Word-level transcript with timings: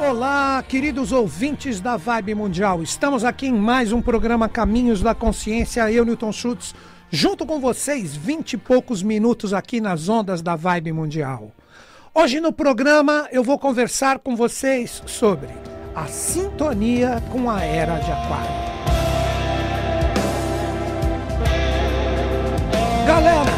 Olá, 0.00 0.64
queridos 0.66 1.12
ouvintes 1.12 1.78
da 1.78 1.94
Vibe 1.94 2.34
Mundial. 2.34 2.82
Estamos 2.82 3.22
aqui 3.22 3.48
em 3.48 3.52
mais 3.52 3.92
um 3.92 4.00
programa 4.00 4.48
Caminhos 4.48 5.02
da 5.02 5.14
Consciência. 5.14 5.92
Eu, 5.92 6.06
Newton 6.06 6.32
Schultz, 6.32 6.74
junto 7.10 7.44
com 7.44 7.60
vocês, 7.60 8.16
vinte 8.16 8.54
e 8.54 8.56
poucos 8.56 9.02
minutos 9.02 9.52
aqui 9.52 9.78
nas 9.78 10.08
ondas 10.08 10.40
da 10.40 10.56
Vibe 10.56 10.92
Mundial. 10.92 11.52
Hoje 12.14 12.40
no 12.40 12.50
programa 12.50 13.28
eu 13.30 13.44
vou 13.44 13.58
conversar 13.58 14.20
com 14.20 14.34
vocês 14.34 15.02
sobre 15.04 15.50
a 15.94 16.06
sintonia 16.06 17.22
com 17.30 17.50
a 17.50 17.62
era 17.62 17.98
de 17.98 18.10
Aquário. 18.10 18.70
Galera, 23.06 23.49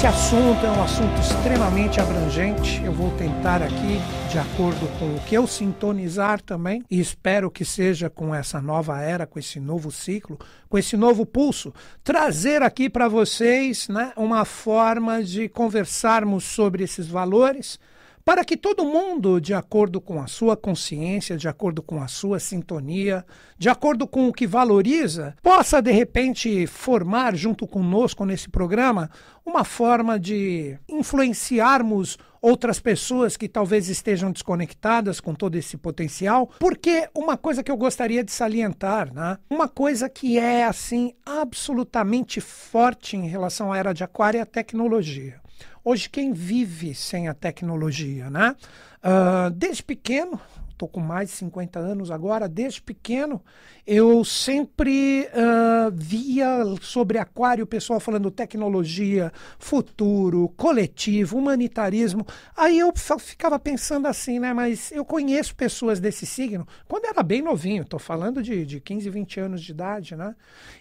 esse 0.00 0.06
assunto 0.06 0.64
é 0.64 0.70
um 0.70 0.82
assunto 0.82 1.20
extremamente 1.20 2.00
abrangente. 2.00 2.82
Eu 2.82 2.90
vou 2.90 3.10
tentar 3.18 3.62
aqui, 3.62 4.00
de 4.30 4.38
acordo 4.38 4.88
com 4.98 5.14
o 5.14 5.20
que 5.26 5.36
eu 5.36 5.46
sintonizar 5.46 6.40
também, 6.40 6.82
e 6.90 6.98
espero 6.98 7.50
que 7.50 7.66
seja 7.66 8.08
com 8.08 8.34
essa 8.34 8.62
nova 8.62 8.98
era, 9.02 9.26
com 9.26 9.38
esse 9.38 9.60
novo 9.60 9.92
ciclo, 9.92 10.38
com 10.70 10.78
esse 10.78 10.96
novo 10.96 11.26
pulso, 11.26 11.70
trazer 12.02 12.62
aqui 12.62 12.88
para 12.88 13.08
vocês 13.08 13.88
né, 13.88 14.10
uma 14.16 14.46
forma 14.46 15.22
de 15.22 15.50
conversarmos 15.50 16.44
sobre 16.44 16.82
esses 16.82 17.06
valores 17.06 17.78
para 18.24 18.44
que 18.44 18.56
todo 18.56 18.84
mundo, 18.84 19.40
de 19.40 19.54
acordo 19.54 20.00
com 20.00 20.20
a 20.20 20.26
sua 20.26 20.56
consciência, 20.56 21.36
de 21.36 21.48
acordo 21.48 21.82
com 21.82 22.02
a 22.02 22.08
sua 22.08 22.38
sintonia, 22.38 23.24
de 23.58 23.68
acordo 23.68 24.06
com 24.06 24.28
o 24.28 24.32
que 24.32 24.46
valoriza, 24.46 25.34
possa 25.42 25.80
de 25.80 25.90
repente 25.90 26.66
formar 26.66 27.34
junto 27.34 27.66
conosco 27.66 28.24
nesse 28.24 28.48
programa 28.48 29.10
uma 29.44 29.64
forma 29.64 30.18
de 30.18 30.78
influenciarmos 30.88 32.18
outras 32.40 32.80
pessoas 32.80 33.36
que 33.36 33.48
talvez 33.48 33.88
estejam 33.88 34.32
desconectadas 34.32 35.20
com 35.20 35.34
todo 35.34 35.56
esse 35.56 35.76
potencial, 35.76 36.50
porque 36.58 37.08
uma 37.14 37.36
coisa 37.36 37.62
que 37.62 37.70
eu 37.70 37.76
gostaria 37.76 38.24
de 38.24 38.32
salientar, 38.32 39.12
né? 39.12 39.36
Uma 39.48 39.68
coisa 39.68 40.08
que 40.08 40.38
é 40.38 40.64
assim 40.64 41.12
absolutamente 41.24 42.40
forte 42.40 43.16
em 43.16 43.28
relação 43.28 43.72
à 43.72 43.78
era 43.78 43.92
de 43.92 44.04
aquário 44.04 44.38
é 44.38 44.42
a 44.42 44.46
tecnologia. 44.46 45.39
Hoje, 45.82 46.10
quem 46.10 46.32
vive 46.32 46.94
sem 46.94 47.28
a 47.28 47.34
tecnologia, 47.34 48.28
né? 48.28 48.54
Uh, 49.02 49.50
desde 49.50 49.82
pequeno, 49.82 50.38
estou 50.80 50.88
com 50.88 51.00
mais 51.00 51.28
de 51.28 51.34
50 51.36 51.78
anos 51.78 52.10
agora, 52.10 52.48
desde 52.48 52.80
pequeno, 52.80 53.42
eu 53.86 54.24
sempre 54.24 55.28
uh, 55.28 55.90
via 55.92 56.64
sobre 56.80 57.18
aquário 57.18 57.64
o 57.64 57.66
pessoal 57.66 58.00
falando 58.00 58.30
tecnologia, 58.30 59.30
futuro, 59.58 60.48
coletivo, 60.56 61.36
humanitarismo. 61.36 62.26
Aí 62.56 62.78
eu 62.78 62.92
ficava 63.18 63.58
pensando 63.58 64.06
assim, 64.06 64.38
né? 64.38 64.54
Mas 64.54 64.90
eu 64.92 65.04
conheço 65.04 65.54
pessoas 65.54 66.00
desse 66.00 66.24
signo 66.24 66.66
quando 66.88 67.04
era 67.04 67.22
bem 67.22 67.42
novinho, 67.42 67.82
estou 67.82 68.00
falando 68.00 68.42
de, 68.42 68.64
de 68.64 68.80
15, 68.80 69.10
20 69.10 69.40
anos 69.40 69.62
de 69.62 69.72
idade, 69.72 70.16
né? 70.16 70.34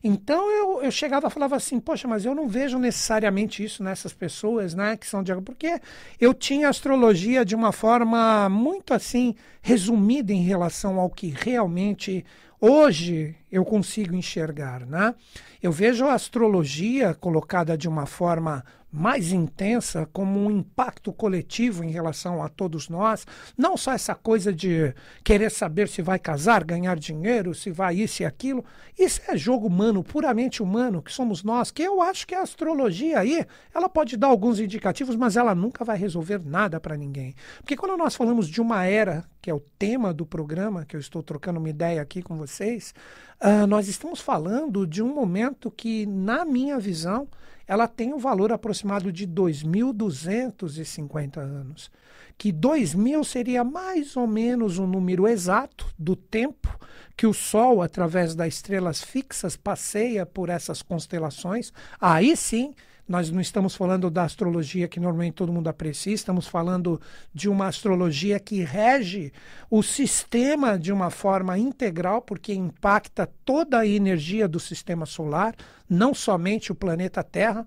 Então 0.03 0.49
eu, 0.49 0.83
eu 0.83 0.91
chegava 0.91 1.27
e 1.27 1.31
falava 1.31 1.55
assim, 1.55 1.79
poxa, 1.79 2.07
mas 2.07 2.23
eu 2.23 2.33
não 2.33 2.47
vejo 2.47 2.77
necessariamente 2.79 3.63
isso 3.63 3.83
nessas 3.83 4.13
pessoas, 4.13 4.73
né? 4.73 4.95
Que 4.95 5.07
são 5.07 5.21
de. 5.21 5.35
Porque 5.41 5.79
eu 6.19 6.33
tinha 6.33 6.69
astrologia 6.69 7.43
de 7.43 7.55
uma 7.55 7.71
forma 7.71 8.47
muito 8.49 8.93
assim, 8.93 9.35
resumida 9.61 9.88
em 10.31 10.43
relação 10.43 10.99
ao 10.99 11.09
que 11.09 11.33
realmente 11.35 12.25
hoje 12.59 13.35
eu 13.51 13.63
consigo 13.63 14.15
enxergar, 14.15 14.85
né? 14.85 15.13
Eu 15.61 15.71
vejo 15.71 16.05
a 16.05 16.13
astrologia 16.13 17.13
colocada 17.13 17.77
de 17.77 17.87
uma 17.87 18.05
forma 18.05 18.63
mais 18.91 19.31
intensa 19.31 20.09
como 20.11 20.39
um 20.39 20.51
impacto 20.51 21.13
coletivo 21.13 21.83
em 21.83 21.91
relação 21.91 22.43
a 22.43 22.49
todos 22.49 22.89
nós, 22.89 23.25
não 23.57 23.77
só 23.77 23.93
essa 23.93 24.15
coisa 24.15 24.51
de 24.51 24.93
querer 25.23 25.51
saber 25.51 25.87
se 25.87 26.01
vai 26.01 26.17
casar, 26.17 26.63
ganhar 26.63 26.97
dinheiro, 26.97 27.53
se 27.53 27.69
vai 27.69 27.95
isso 27.95 28.23
e 28.23 28.25
aquilo. 28.25 28.65
Isso 28.97 29.21
é 29.27 29.37
jogo 29.37 29.67
humano, 29.67 30.03
puramente 30.03 30.63
humano, 30.63 31.01
que 31.01 31.11
somos 31.11 31.43
nós, 31.43 31.71
que 31.71 31.83
eu 31.83 32.01
acho 32.01 32.25
que 32.25 32.33
a 32.33 32.41
astrologia 32.41 33.19
aí, 33.19 33.45
ela 33.73 33.87
pode 33.87 34.17
dar 34.17 34.27
alguns 34.27 34.59
indicativos, 34.59 35.15
mas 35.15 35.37
ela 35.37 35.53
nunca 35.53 35.85
vai 35.85 35.97
resolver 35.97 36.41
nada 36.43 36.79
para 36.79 36.97
ninguém. 36.97 37.35
Porque 37.57 37.77
quando 37.77 37.97
nós 37.97 38.15
falamos 38.15 38.47
de 38.47 38.59
uma 38.59 38.85
era, 38.85 39.23
que 39.41 39.49
é 39.49 39.53
o 39.53 39.59
tema 39.77 40.13
do 40.13 40.25
programa, 40.25 40.85
que 40.85 40.95
eu 40.95 40.99
estou 40.99 41.21
trocando 41.21 41.59
uma 41.59 41.69
ideia 41.69 42.01
aqui 42.01 42.21
com 42.21 42.35
vocês, 42.35 42.93
uh, 43.41 43.67
nós 43.67 43.87
estamos 43.87 44.19
falando 44.19 44.85
de 44.85 45.01
um 45.01 45.13
momento 45.13 45.71
que, 45.71 46.05
na 46.05 46.43
minha 46.43 46.79
visão, 46.79 47.27
ela 47.69 47.87
tem 47.87 48.11
um 48.11 48.17
valor 48.17 48.51
aproximado 48.51 49.11
de 49.11 49.27
2.250 49.27 51.37
anos. 51.37 51.91
Que 52.35 52.51
2.000 52.51 53.23
seria 53.23 53.63
mais 53.63 54.17
ou 54.17 54.25
menos 54.25 54.79
o 54.79 54.85
um 54.85 54.87
número 54.87 55.27
exato 55.27 55.85
do 55.95 56.15
tempo 56.15 56.75
que 57.15 57.27
o 57.27 57.33
Sol, 57.33 57.83
através 57.83 58.33
das 58.33 58.55
estrelas 58.55 59.03
fixas, 59.03 59.55
passeia 59.55 60.25
por 60.25 60.49
essas 60.49 60.81
constelações. 60.81 61.71
Aí 62.01 62.35
sim 62.35 62.73
nós 63.09 63.31
não 63.31 63.41
estamos 63.41 63.75
falando 63.75 64.11
da 64.11 64.23
astrologia 64.23 64.87
que 64.87 64.99
normalmente 64.99 65.33
todo 65.33 65.51
mundo 65.51 65.67
aprecia, 65.67 66.13
estamos 66.13 66.47
falando 66.47 67.01
de 67.33 67.49
uma 67.49 67.65
astrologia 67.65 68.39
que 68.39 68.61
rege 68.61 69.33
o 69.67 69.81
sistema 69.81 70.77
de 70.77 70.93
uma 70.93 71.09
forma 71.09 71.57
integral, 71.57 72.21
porque 72.21 72.53
impacta 72.53 73.27
toda 73.43 73.79
a 73.79 73.87
energia 73.87 74.47
do 74.47 74.59
sistema 74.59 75.07
solar, 75.07 75.55
não 75.89 76.13
somente 76.13 76.71
o 76.71 76.75
planeta 76.75 77.23
Terra. 77.23 77.65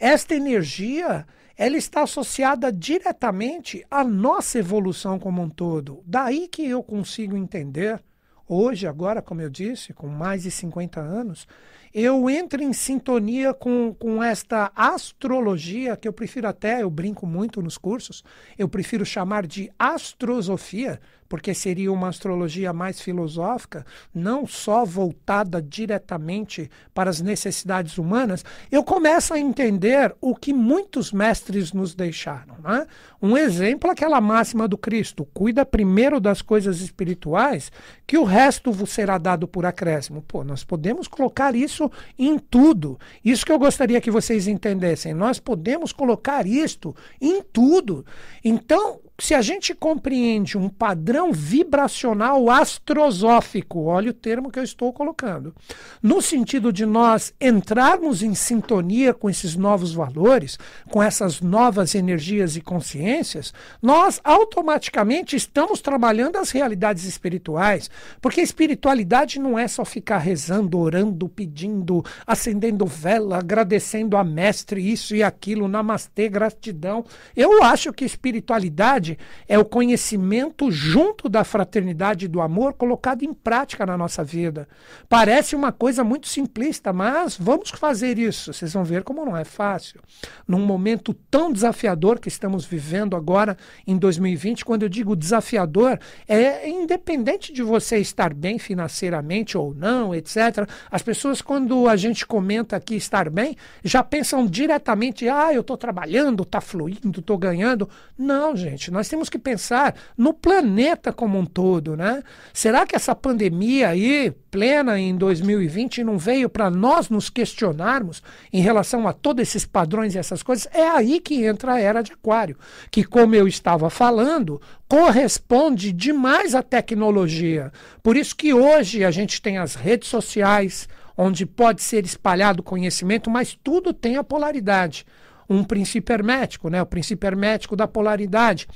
Esta 0.00 0.34
energia 0.34 1.26
ela 1.54 1.76
está 1.76 2.04
associada 2.04 2.72
diretamente 2.72 3.84
à 3.90 4.02
nossa 4.02 4.58
evolução 4.58 5.18
como 5.18 5.42
um 5.42 5.50
todo. 5.50 6.02
Daí 6.06 6.48
que 6.48 6.66
eu 6.66 6.82
consigo 6.82 7.36
entender, 7.36 8.02
hoje, 8.48 8.86
agora, 8.86 9.20
como 9.20 9.40
eu 9.40 9.50
disse, 9.50 9.92
com 9.92 10.08
mais 10.08 10.42
de 10.42 10.50
50 10.50 11.00
anos, 11.00 11.46
eu 11.92 12.28
entro 12.28 12.62
em 12.62 12.72
sintonia 12.72 13.54
com, 13.54 13.94
com 13.94 14.22
esta 14.22 14.70
astrologia, 14.74 15.96
que 15.96 16.06
eu 16.06 16.12
prefiro 16.12 16.46
até, 16.46 16.82
eu 16.82 16.90
brinco 16.90 17.26
muito 17.26 17.62
nos 17.62 17.78
cursos, 17.78 18.22
eu 18.58 18.68
prefiro 18.68 19.04
chamar 19.04 19.46
de 19.46 19.70
astrosofia, 19.78 21.00
porque 21.28 21.52
seria 21.52 21.92
uma 21.92 22.08
astrologia 22.08 22.72
mais 22.72 23.00
filosófica, 23.00 23.84
não 24.14 24.46
só 24.46 24.84
voltada 24.84 25.60
diretamente 25.60 26.70
para 26.94 27.10
as 27.10 27.20
necessidades 27.20 27.98
humanas, 27.98 28.44
eu 28.70 28.82
começo 28.82 29.34
a 29.34 29.38
entender 29.38 30.14
o 30.20 30.34
que 30.34 30.52
muitos 30.52 31.12
mestres 31.12 31.72
nos 31.72 31.94
deixaram. 31.94 32.56
Né? 32.62 32.86
Um 33.20 33.36
exemplo 33.36 33.90
é 33.90 33.92
aquela 33.92 34.20
máxima 34.20 34.66
do 34.66 34.78
Cristo: 34.78 35.26
cuida 35.34 35.66
primeiro 35.66 36.20
das 36.20 36.40
coisas 36.40 36.80
espirituais, 36.80 37.70
que 38.06 38.16
o 38.16 38.24
resto 38.24 38.72
vos 38.72 38.90
será 38.90 39.18
dado 39.18 39.46
por 39.46 39.66
acréscimo. 39.66 40.22
Pô, 40.22 40.42
nós 40.42 40.64
podemos 40.64 41.06
colocar 41.06 41.54
isso 41.54 41.90
em 42.18 42.38
tudo. 42.38 42.98
Isso 43.24 43.44
que 43.44 43.52
eu 43.52 43.58
gostaria 43.58 44.00
que 44.00 44.10
vocês 44.10 44.46
entendessem. 44.46 45.12
Nós 45.12 45.38
podemos 45.38 45.92
colocar 45.92 46.46
isto 46.46 46.94
em 47.20 47.42
tudo. 47.42 48.04
Então, 48.44 49.00
se 49.20 49.34
a 49.34 49.42
gente 49.42 49.74
compreende 49.74 50.56
um 50.56 50.68
padrão 50.68 51.32
vibracional 51.32 52.48
astrosófico, 52.48 53.86
olha 53.86 54.10
o 54.10 54.14
termo 54.14 54.48
que 54.48 54.60
eu 54.60 54.62
estou 54.62 54.92
colocando, 54.92 55.52
no 56.00 56.22
sentido 56.22 56.72
de 56.72 56.86
nós 56.86 57.34
entrarmos 57.40 58.22
em 58.22 58.32
sintonia 58.32 59.12
com 59.12 59.28
esses 59.28 59.56
novos 59.56 59.92
valores, 59.92 60.56
com 60.88 61.02
essas 61.02 61.40
novas 61.40 61.96
energias 61.96 62.56
e 62.56 62.60
consciências, 62.60 63.52
nós 63.82 64.20
automaticamente 64.22 65.34
estamos 65.34 65.80
trabalhando 65.80 66.36
as 66.36 66.52
realidades 66.52 67.02
espirituais, 67.02 67.90
porque 68.20 68.40
espiritualidade 68.40 69.40
não 69.40 69.58
é 69.58 69.66
só 69.66 69.84
ficar 69.84 70.18
rezando, 70.18 70.78
orando, 70.78 71.28
pedindo, 71.28 72.04
acendendo 72.24 72.86
vela, 72.86 73.38
agradecendo 73.38 74.16
a 74.16 74.22
mestre 74.22 74.80
isso 74.80 75.16
e 75.16 75.24
aquilo, 75.24 75.66
namastê, 75.66 76.28
gratidão. 76.28 77.04
Eu 77.34 77.64
acho 77.64 77.92
que 77.92 78.04
espiritualidade 78.04 79.07
é 79.46 79.58
o 79.58 79.64
conhecimento 79.64 80.70
junto 80.70 81.28
da 81.28 81.44
fraternidade 81.44 82.24
e 82.24 82.28
do 82.28 82.40
amor 82.40 82.74
colocado 82.74 83.22
em 83.22 83.32
prática 83.32 83.86
na 83.86 83.96
nossa 83.96 84.24
vida. 84.24 84.68
Parece 85.08 85.54
uma 85.54 85.70
coisa 85.70 86.02
muito 86.02 86.26
simplista, 86.26 86.92
mas 86.92 87.36
vamos 87.38 87.70
fazer 87.70 88.18
isso. 88.18 88.52
Vocês 88.52 88.72
vão 88.72 88.84
ver 88.84 89.02
como 89.04 89.24
não 89.24 89.36
é 89.36 89.44
fácil. 89.44 90.00
Num 90.46 90.64
momento 90.64 91.14
tão 91.30 91.52
desafiador 91.52 92.18
que 92.18 92.28
estamos 92.28 92.64
vivendo 92.64 93.16
agora 93.16 93.56
em 93.86 93.96
2020, 93.96 94.64
quando 94.64 94.82
eu 94.82 94.88
digo 94.88 95.16
desafiador, 95.16 95.98
é 96.26 96.68
independente 96.68 97.52
de 97.52 97.62
você 97.62 97.98
estar 97.98 98.34
bem 98.34 98.58
financeiramente 98.58 99.56
ou 99.56 99.74
não, 99.74 100.14
etc. 100.14 100.68
As 100.90 101.02
pessoas, 101.02 101.40
quando 101.40 101.88
a 101.88 101.96
gente 101.96 102.26
comenta 102.26 102.76
aqui 102.76 102.96
estar 102.96 103.30
bem, 103.30 103.56
já 103.82 104.02
pensam 104.02 104.46
diretamente: 104.46 105.28
ah, 105.28 105.52
eu 105.52 105.60
estou 105.60 105.76
trabalhando, 105.76 106.42
está 106.42 106.60
fluindo, 106.60 107.20
estou 107.20 107.38
ganhando. 107.38 107.88
Não, 108.16 108.56
gente, 108.56 108.90
nós 108.98 109.08
temos 109.08 109.28
que 109.28 109.38
pensar 109.38 109.94
no 110.16 110.34
planeta 110.34 111.12
como 111.12 111.38
um 111.38 111.46
todo, 111.46 111.96
né? 111.96 112.20
Será 112.52 112.84
que 112.84 112.96
essa 112.96 113.14
pandemia 113.14 113.90
aí, 113.90 114.32
plena 114.50 114.98
em 114.98 115.16
2020, 115.16 116.02
não 116.02 116.18
veio 116.18 116.48
para 116.48 116.68
nós 116.68 117.08
nos 117.08 117.30
questionarmos 117.30 118.20
em 118.52 118.60
relação 118.60 119.06
a 119.06 119.12
todos 119.12 119.40
esses 119.40 119.64
padrões 119.64 120.16
e 120.16 120.18
essas 120.18 120.42
coisas? 120.42 120.66
É 120.72 120.88
aí 120.88 121.20
que 121.20 121.44
entra 121.44 121.74
a 121.74 121.80
era 121.80 122.02
de 122.02 122.10
Aquário, 122.10 122.58
que, 122.90 123.04
como 123.04 123.36
eu 123.36 123.46
estava 123.46 123.88
falando, 123.88 124.60
corresponde 124.88 125.92
demais 125.92 126.56
à 126.56 126.62
tecnologia. 126.62 127.72
Por 128.02 128.16
isso 128.16 128.34
que 128.34 128.52
hoje 128.52 129.04
a 129.04 129.12
gente 129.12 129.40
tem 129.40 129.58
as 129.58 129.76
redes 129.76 130.08
sociais, 130.08 130.88
onde 131.16 131.46
pode 131.46 131.82
ser 131.84 132.04
espalhado 132.04 132.64
conhecimento, 132.64 133.30
mas 133.30 133.56
tudo 133.62 133.92
tem 133.92 134.16
a 134.16 134.24
polaridade 134.24 135.06
um 135.48 135.64
princípio 135.64 136.12
hermético, 136.12 136.68
né? 136.68 136.82
o 136.82 136.86
princípio 136.86 137.26
hermético 137.26 137.74
da 137.74 137.88
polaridade, 137.88 138.66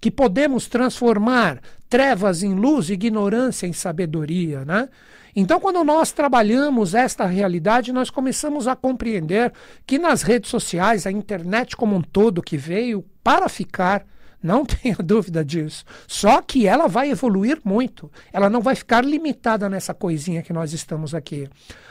que 0.00 0.10
podemos 0.10 0.66
transformar 0.66 1.60
trevas 1.88 2.42
em 2.42 2.54
luz, 2.54 2.88
ignorância 2.88 3.66
em 3.66 3.72
sabedoria. 3.72 4.64
Né? 4.64 4.88
Então, 5.36 5.60
quando 5.60 5.82
nós 5.84 6.12
trabalhamos 6.12 6.94
esta 6.94 7.26
realidade, 7.26 7.92
nós 7.92 8.10
começamos 8.10 8.66
a 8.66 8.76
compreender 8.76 9.52
que 9.86 9.98
nas 9.98 10.22
redes 10.22 10.50
sociais, 10.50 11.06
a 11.06 11.12
internet 11.12 11.76
como 11.76 11.96
um 11.96 12.02
todo 12.02 12.42
que 12.42 12.56
veio 12.56 13.04
para 13.22 13.48
ficar, 13.48 14.06
não 14.42 14.64
tenha 14.66 14.96
dúvida 14.96 15.44
disso. 15.44 15.84
Só 16.06 16.42
que 16.42 16.66
ela 16.66 16.88
vai 16.88 17.10
evoluir 17.10 17.60
muito. 17.64 18.10
Ela 18.32 18.50
não 18.50 18.60
vai 18.60 18.74
ficar 18.74 19.04
limitada 19.04 19.68
nessa 19.68 19.94
coisinha 19.94 20.42
que 20.42 20.52
nós 20.52 20.72
estamos 20.72 21.14
aqui. 21.14 21.48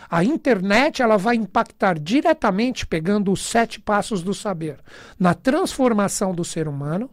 A 0.10 0.24
internet 0.24 1.02
ela 1.02 1.18
vai 1.18 1.36
impactar 1.36 1.98
diretamente, 1.98 2.86
pegando 2.86 3.32
os 3.32 3.42
sete 3.42 3.80
passos 3.80 4.22
do 4.22 4.34
saber, 4.34 4.78
na 5.18 5.34
transformação 5.34 6.36
do 6.36 6.44
ser 6.44 6.68
humano, 6.68 7.10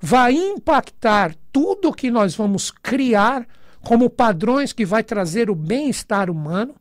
vai 0.00 0.34
impactar 0.34 1.36
tudo 1.52 1.92
que 1.92 2.10
nós 2.10 2.34
vamos 2.34 2.72
criar 2.72 3.46
como 3.84 4.10
padrões 4.10 4.72
que 4.72 4.84
vai 4.84 5.04
trazer 5.04 5.48
o 5.48 5.54
bem-estar 5.54 6.28
humano. 6.28 6.74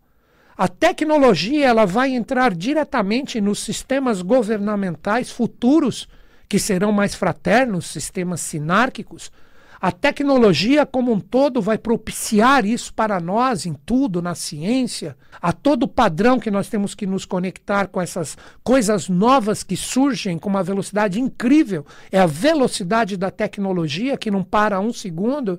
A 0.58 0.68
tecnologia 0.68 1.68
ela 1.68 1.86
vai 1.86 2.10
entrar 2.10 2.56
diretamente 2.56 3.40
nos 3.40 3.60
sistemas 3.60 4.24
governamentais 4.24 5.32
futuros, 5.32 6.08
que 6.52 6.60
serão 6.60 6.92
mais 6.92 7.16
fraternos, 7.16 7.86
sistemas 7.86 8.42
sinárquicos, 8.42 9.32
a 9.80 9.90
tecnologia 9.90 10.86
como 10.86 11.10
um 11.10 11.18
todo 11.18 11.62
vai 11.62 11.78
propiciar 11.78 12.66
isso 12.66 12.94
para 12.94 13.22
nós 13.22 13.66
em 13.66 13.74
tudo, 13.74 14.22
na 14.22 14.36
ciência, 14.36 15.16
a 15.42 15.54
todo 15.54 15.88
padrão 15.88 16.38
que 16.42 16.52
nós 16.52 16.68
temos 16.68 16.94
que 16.94 17.08
nos 17.08 17.24
conectar 17.24 17.88
com 17.88 18.02
essas 18.02 18.38
coisas 18.62 19.08
novas 19.08 19.64
que 19.64 19.78
surgem 19.78 20.38
com 20.38 20.50
uma 20.50 20.62
velocidade 20.62 21.22
incrível. 21.22 21.86
É 22.12 22.20
a 22.20 22.26
velocidade 22.26 23.16
da 23.16 23.32
tecnologia 23.32 24.18
que 24.18 24.30
não 24.30 24.44
para 24.44 24.78
um 24.82 24.92
segundo. 24.92 25.58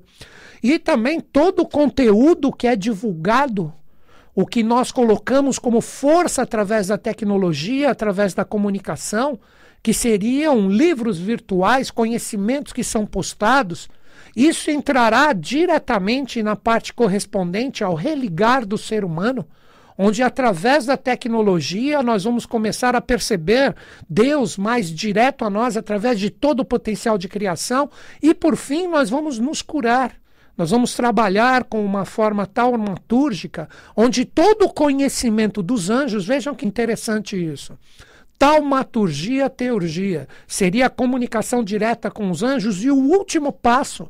E 0.62 0.78
também 0.78 1.20
todo 1.20 1.60
o 1.60 1.66
conteúdo 1.66 2.52
que 2.52 2.66
é 2.66 2.76
divulgado 2.76 3.72
o 4.34 4.46
que 4.46 4.62
nós 4.62 4.92
colocamos 4.92 5.58
como 5.58 5.80
força 5.80 6.42
através 6.42 6.88
da 6.88 6.98
tecnologia, 6.98 7.90
através 7.90 8.34
da 8.34 8.44
comunicação, 8.44 9.38
que 9.82 9.92
seriam 9.92 10.68
livros 10.68 11.18
virtuais, 11.18 11.90
conhecimentos 11.90 12.72
que 12.72 12.84
são 12.84 13.04
postados, 13.04 13.88
isso 14.36 14.70
entrará 14.70 15.32
diretamente 15.32 16.42
na 16.42 16.54
parte 16.54 16.92
correspondente 16.92 17.82
ao 17.82 17.94
religar 17.94 18.64
do 18.64 18.78
ser 18.78 19.04
humano, 19.04 19.46
onde 19.98 20.22
através 20.22 20.86
da 20.86 20.96
tecnologia 20.96 22.02
nós 22.02 22.24
vamos 22.24 22.46
começar 22.46 22.94
a 22.96 23.00
perceber 23.00 23.74
Deus 24.08 24.56
mais 24.56 24.90
direto 24.90 25.44
a 25.44 25.50
nós 25.50 25.76
através 25.76 26.18
de 26.18 26.30
todo 26.30 26.60
o 26.60 26.64
potencial 26.64 27.18
de 27.18 27.28
criação 27.28 27.90
e 28.22 28.32
por 28.32 28.56
fim 28.56 28.86
nós 28.86 29.10
vamos 29.10 29.38
nos 29.38 29.60
curar. 29.60 30.14
Nós 30.56 30.70
vamos 30.70 30.94
trabalhar 30.94 31.64
com 31.64 31.84
uma 31.84 32.04
forma 32.04 32.46
taumatúrgica, 32.46 33.68
onde 33.96 34.24
todo 34.24 34.66
o 34.66 34.72
conhecimento 34.72 35.62
dos 35.62 35.88
anjos, 35.88 36.26
vejam 36.26 36.54
que 36.54 36.66
interessante 36.66 37.36
isso. 37.36 37.76
Taumaturgia, 38.38 39.48
teurgia, 39.48 40.28
seria 40.46 40.86
a 40.86 40.90
comunicação 40.90 41.62
direta 41.62 42.10
com 42.10 42.30
os 42.30 42.42
anjos, 42.42 42.82
e 42.82 42.90
o 42.90 42.96
último 42.96 43.52
passo 43.52 44.08